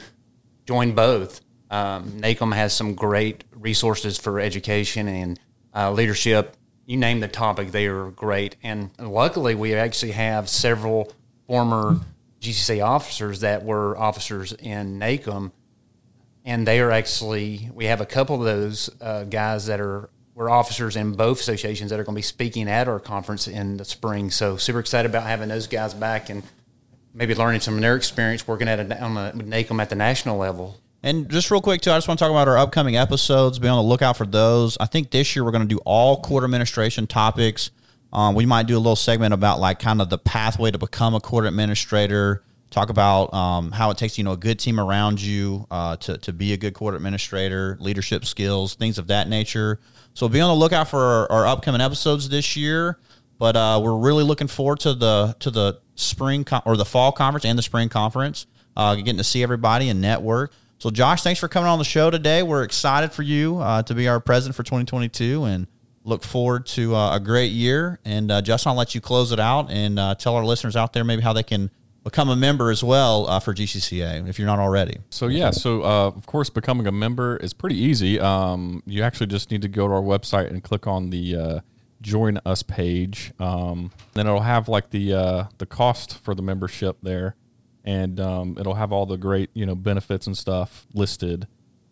join 0.66 0.96
both. 0.96 1.42
Um, 1.70 2.22
NACOM 2.22 2.56
has 2.56 2.74
some 2.74 2.96
great 2.96 3.44
resources 3.52 4.18
for 4.18 4.40
education 4.40 5.08
and 5.08 5.40
uh, 5.76 5.92
leadership. 5.92 6.56
You 6.88 6.98
name 6.98 7.20
the 7.20 7.28
topic, 7.28 7.70
they 7.72 7.86
are 7.86 8.10
great. 8.10 8.56
And 8.64 8.90
luckily, 8.98 9.54
we 9.54 9.76
actually 9.76 10.14
have 10.14 10.50
several 10.50 11.14
former 11.46 12.00
GCCA 12.42 12.84
officers 12.84 13.42
that 13.42 13.64
were 13.64 13.96
officers 13.96 14.54
in 14.54 15.00
NACOM 15.00 15.52
and 16.48 16.66
they 16.66 16.80
are 16.80 16.92
actually 16.92 17.70
we 17.74 17.86
have 17.86 18.00
a 18.00 18.06
couple 18.06 18.38
of 18.38 18.46
those 18.46 18.90
uh, 19.02 19.26
guys 19.26 19.66
that 19.68 19.82
are 19.82 20.10
were 20.34 20.50
officers 20.50 20.96
in 20.96 21.12
both 21.12 21.42
associations 21.42 21.90
that 21.90 22.00
are 22.00 22.04
going 22.04 22.16
to 22.16 22.20
be 22.20 22.24
speaking 22.24 22.70
at 22.70 22.88
our 22.88 23.00
conference 23.00 23.48
in 23.48 23.78
the 23.78 23.84
spring. 23.84 24.32
So 24.32 24.56
super 24.56 24.80
excited 24.80 25.10
about 25.10 25.24
having 25.24 25.50
those 25.50 25.68
guys 25.68 25.94
back 25.94 26.30
and 26.30 26.44
maybe 27.14 27.36
learning 27.36 27.62
some 27.62 27.74
of 27.74 27.82
their 27.82 27.96
experience 27.96 28.48
working 28.48 28.68
at 28.68 28.80
a, 28.80 29.04
on 29.04 29.16
with 29.16 29.50
NACOM 29.50 29.82
at 29.82 29.90
the 29.90 29.96
national 29.96 30.38
level. 30.38 30.80
And 31.08 31.30
just 31.30 31.50
real 31.50 31.62
quick 31.62 31.80
too, 31.80 31.92
I 31.92 31.96
just 31.96 32.10
want 32.10 32.20
to 32.20 32.26
talk 32.26 32.32
about 32.32 32.50
our 32.50 32.58
upcoming 32.58 32.98
episodes. 32.98 33.60
Be 33.60 33.70
on 33.70 33.78
the 33.78 33.90
lookout 33.90 34.18
for 34.18 34.26
those. 34.26 34.78
I 34.78 34.88
think 34.88 35.10
this 35.10 35.38
year 35.38 35.46
we're 35.46 35.52
going 35.52 35.66
to 35.66 35.74
do 35.74 35.80
all 35.86 36.22
court 36.22 36.44
administration 36.44 37.08
topics. 37.08 37.72
Um, 38.12 38.36
we 38.36 38.46
might 38.46 38.68
do 38.68 38.76
a 38.76 38.78
little 38.80 38.98
segment 38.98 39.34
about 39.34 39.62
like 39.62 39.80
kind 39.80 40.02
of 40.02 40.10
the 40.10 40.18
pathway 40.18 40.70
to 40.70 40.78
become 40.78 41.16
a 41.16 41.22
court 41.22 41.46
administrator. 41.46 42.44
Talk 42.72 42.90
about 42.90 43.34
um, 43.34 43.72
how 43.72 43.90
it 43.90 43.98
takes 43.98 44.18
you 44.18 44.26
know 44.26 44.34
a 44.34 44.38
good 44.38 44.60
team 44.60 44.82
around 44.82 45.22
you 45.22 45.66
uh, 45.72 45.96
to 45.96 46.18
to 46.18 46.34
be 46.34 46.52
a 46.52 46.58
good 46.58 46.74
court 46.74 46.94
administrator, 46.94 47.78
leadership 47.80 48.26
skills, 48.26 48.76
things 48.76 48.98
of 48.98 49.08
that 49.08 49.30
nature. 49.30 49.80
So 50.14 50.28
be 50.28 50.42
on 50.42 50.50
the 50.50 50.60
lookout 50.60 50.90
for 50.90 51.00
our, 51.00 51.32
our 51.32 51.48
upcoming 51.48 51.80
episodes 51.80 52.28
this 52.28 52.58
year. 52.58 53.00
But 53.40 53.56
uh, 53.56 53.80
we're 53.82 53.96
really 53.98 54.26
looking 54.26 54.48
forward 54.48 54.82
to 54.82 54.94
the 54.94 55.38
to 55.40 55.52
the 55.52 55.80
spring 55.96 56.44
con- 56.44 56.64
or 56.66 56.76
the 56.76 56.84
fall 56.84 57.14
conference 57.14 57.46
and 57.46 57.58
the 57.58 57.64
spring 57.64 57.88
conference. 57.88 58.46
Uh, 58.76 58.96
getting 58.96 59.18
to 59.18 59.24
see 59.24 59.42
everybody 59.42 59.88
and 59.88 60.02
network. 60.02 60.52
So, 60.80 60.92
Josh, 60.92 61.24
thanks 61.24 61.40
for 61.40 61.48
coming 61.48 61.68
on 61.68 61.80
the 61.80 61.86
show 61.86 62.12
today. 62.12 62.44
We're 62.44 62.64
excited 62.64 63.12
for 63.12 63.24
you 63.24 63.58
uh, 63.58 63.82
to 63.84 63.96
be 63.96 64.08
our 64.08 64.20
president 64.20 64.56
for 64.56 64.64
2022 64.64 65.44
and 65.46 65.68
look 66.04 66.24
forward 66.24 66.68
to 66.68 66.96
uh, 66.96 67.16
a 67.16 67.20
great 67.20 67.52
year. 67.52 68.00
And 68.06 68.32
uh, 68.32 68.42
Justin, 68.44 68.72
I'll 68.72 68.78
let 68.78 68.94
you 68.94 69.02
close 69.02 69.32
it 69.32 69.40
out 69.40 69.72
and 69.72 69.98
uh, 69.98 70.14
tell 70.16 70.36
our 70.36 70.46
listeners 70.46 70.76
out 70.76 70.94
there 70.94 71.04
maybe 71.04 71.24
how 71.24 71.34
they 71.34 71.44
can 71.44 71.72
become 72.04 72.30
a 72.30 72.36
member 72.36 72.72
as 72.72 72.84
well 72.84 73.28
uh, 73.28 73.40
for 73.40 73.54
GCCA 73.54 74.30
if 74.30 74.40
you're 74.40 74.46
not 74.46 74.60
already. 74.60 74.98
So 75.10 75.28
yeah, 75.28 75.52
so 75.52 75.84
uh, 75.84 76.08
of 76.08 76.26
course, 76.26 76.50
becoming 76.50 76.88
a 76.88 76.92
member 76.92 77.38
is 77.38 77.54
pretty 77.54 77.76
easy. 77.76 78.20
Um, 78.20 78.82
you 78.86 79.04
actually 79.04 79.28
just 79.28 79.52
need 79.52 79.64
to 79.64 79.68
go 79.68 79.88
to 79.88 79.94
our 79.96 80.02
website 80.02 80.48
and 80.50 80.64
click 80.64 80.88
on 80.88 81.10
the 81.10 81.36
uh, 81.36 81.60
join 82.02 82.40
us 82.46 82.64
page. 82.64 83.34
Um, 83.40 83.92
then 84.14 84.28
it'll 84.28 84.40
have 84.42 84.70
like 84.70 84.92
the 84.92 85.14
uh, 85.14 85.44
the 85.58 85.66
cost 85.66 86.20
for 86.20 86.34
the 86.34 86.42
membership 86.42 86.98
there, 87.02 87.36
and 87.88 88.20
um, 88.20 88.58
it'll 88.60 88.76
have 88.76 88.92
all 88.92 89.06
the 89.06 89.16
great 89.18 89.50
you 89.54 89.66
know 89.66 89.74
benefits 89.74 90.28
and 90.28 90.38
stuff 90.38 90.86
listed. 90.94 91.48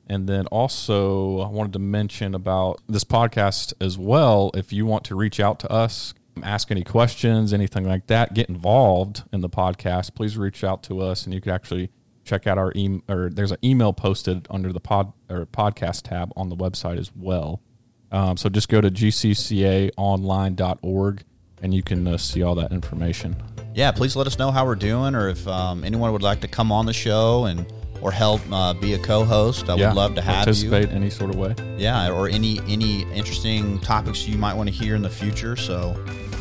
And 0.07 0.29
then 0.29 0.45
also, 0.47 1.39
I 1.39 1.47
wanted 1.47 1.71
to 1.73 1.79
mention 1.79 2.35
about 2.35 2.79
this 2.87 3.03
podcast 3.03 3.73
as 3.81 3.97
well. 3.97 4.51
If 4.53 4.71
you 4.71 4.85
want 4.85 5.03
to 5.05 5.15
reach 5.15 5.39
out 5.39 5.59
to 5.61 5.71
us, 5.71 6.13
ask 6.43 6.69
any 6.69 6.83
questions, 6.83 7.51
anything 7.53 7.87
like 7.87 8.05
that, 8.07 8.33
get 8.35 8.49
involved 8.49 9.23
in 9.33 9.41
the 9.41 9.49
podcast, 9.49 10.13
please 10.13 10.37
reach 10.37 10.63
out 10.63 10.83
to 10.83 11.01
us, 11.01 11.25
and 11.25 11.33
you 11.33 11.41
can 11.41 11.53
actually 11.53 11.89
check 12.23 12.45
out 12.45 12.59
our 12.59 12.71
email. 12.75 13.01
Or 13.09 13.31
there's 13.31 13.51
an 13.51 13.57
email 13.63 13.93
posted 13.93 14.45
under 14.51 14.71
the 14.71 14.81
pod 14.81 15.11
or 15.27 15.47
podcast 15.47 16.03
tab 16.03 16.31
on 16.35 16.49
the 16.49 16.55
website 16.55 16.99
as 16.99 17.11
well. 17.15 17.63
Um, 18.11 18.37
so 18.37 18.47
just 18.49 18.69
go 18.69 18.81
to 18.81 18.91
gccaonline.org 18.91 21.23
and 21.61 21.73
you 21.73 21.81
can 21.81 22.07
uh, 22.07 22.17
see 22.17 22.43
all 22.43 22.53
that 22.55 22.71
information. 22.71 23.64
Yeah, 23.75 23.91
please 23.91 24.15
let 24.15 24.25
us 24.25 24.39
know 24.39 24.51
how 24.51 24.65
we're 24.65 24.75
doing 24.75 25.15
or 25.15 25.27
if 25.29 25.45
um, 25.47 25.83
anyone 25.83 26.11
would 26.13 26.23
like 26.23 26.39
to 26.41 26.47
come 26.47 26.71
on 26.71 26.85
the 26.85 26.93
show 26.93 27.45
and 27.45 27.65
or 28.01 28.11
help 28.11 28.41
uh, 28.51 28.73
be 28.73 28.93
a 28.93 28.99
co-host. 28.99 29.69
I 29.69 29.75
yeah, 29.75 29.87
would 29.89 29.95
love 29.97 30.15
to 30.15 30.21
have 30.21 30.47
you. 30.47 30.69
participate 30.69 30.89
any 30.91 31.09
sort 31.09 31.29
of 31.31 31.35
way. 31.37 31.55
yeah 31.77 32.09
or 32.09 32.29
any 32.29 32.59
any 32.67 33.01
interesting 33.13 33.79
topics 33.79 34.27
you 34.27 34.37
might 34.37 34.53
want 34.53 34.69
to 34.69 34.73
hear 34.75 34.95
in 34.95 35.01
the 35.01 35.09
future 35.09 35.55
so 35.55 35.95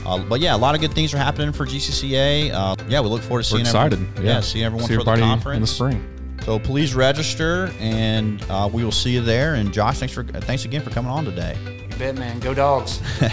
uh, 0.06 0.18
but 0.18 0.40
yeah 0.40 0.54
a 0.54 0.58
lot 0.58 0.74
of 0.74 0.80
good 0.80 0.92
things 0.92 1.12
are 1.14 1.18
happening 1.18 1.52
for 1.52 1.64
gcca 1.66 2.52
uh, 2.52 2.76
yeah 2.88 3.00
we 3.00 3.08
look 3.08 3.22
forward 3.22 3.44
to 3.44 3.54
We're 3.54 3.58
seeing 3.58 3.60
excited. 3.62 3.98
everyone, 3.98 4.24
yeah, 4.26 4.40
seeing 4.40 4.64
everyone 4.64 4.86
see 4.86 4.94
for 4.96 5.04
the 5.04 5.16
conference 5.16 5.56
in 5.56 5.60
the 5.62 5.66
spring. 5.66 6.36
so 6.44 6.58
please 6.58 6.94
register 6.94 7.72
and 7.80 8.44
uh, 8.50 8.68
we 8.72 8.84
will 8.84 8.92
see 8.92 9.10
you 9.14 9.22
there 9.22 9.54
and 9.54 9.72
josh 9.72 9.98
thanks 9.98 10.12
for 10.14 10.22
thanks 10.24 10.64
again 10.66 10.82
for 10.82 10.90
coming 10.90 11.10
on 11.10 11.24
today 11.24 11.56
You 11.90 11.96
bet, 11.98 12.16
man. 12.16 12.40
Go 12.40 12.52
dogs. 12.54 13.00
all 13.22 13.28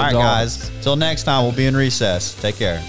right 0.00 0.12
dogs. 0.12 0.68
guys 0.68 0.70
till 0.82 0.96
next 0.96 1.22
time 1.24 1.44
we'll 1.44 1.52
be 1.54 1.66
in 1.66 1.76
recess 1.76 2.34
take 2.40 2.56
care 2.56 2.82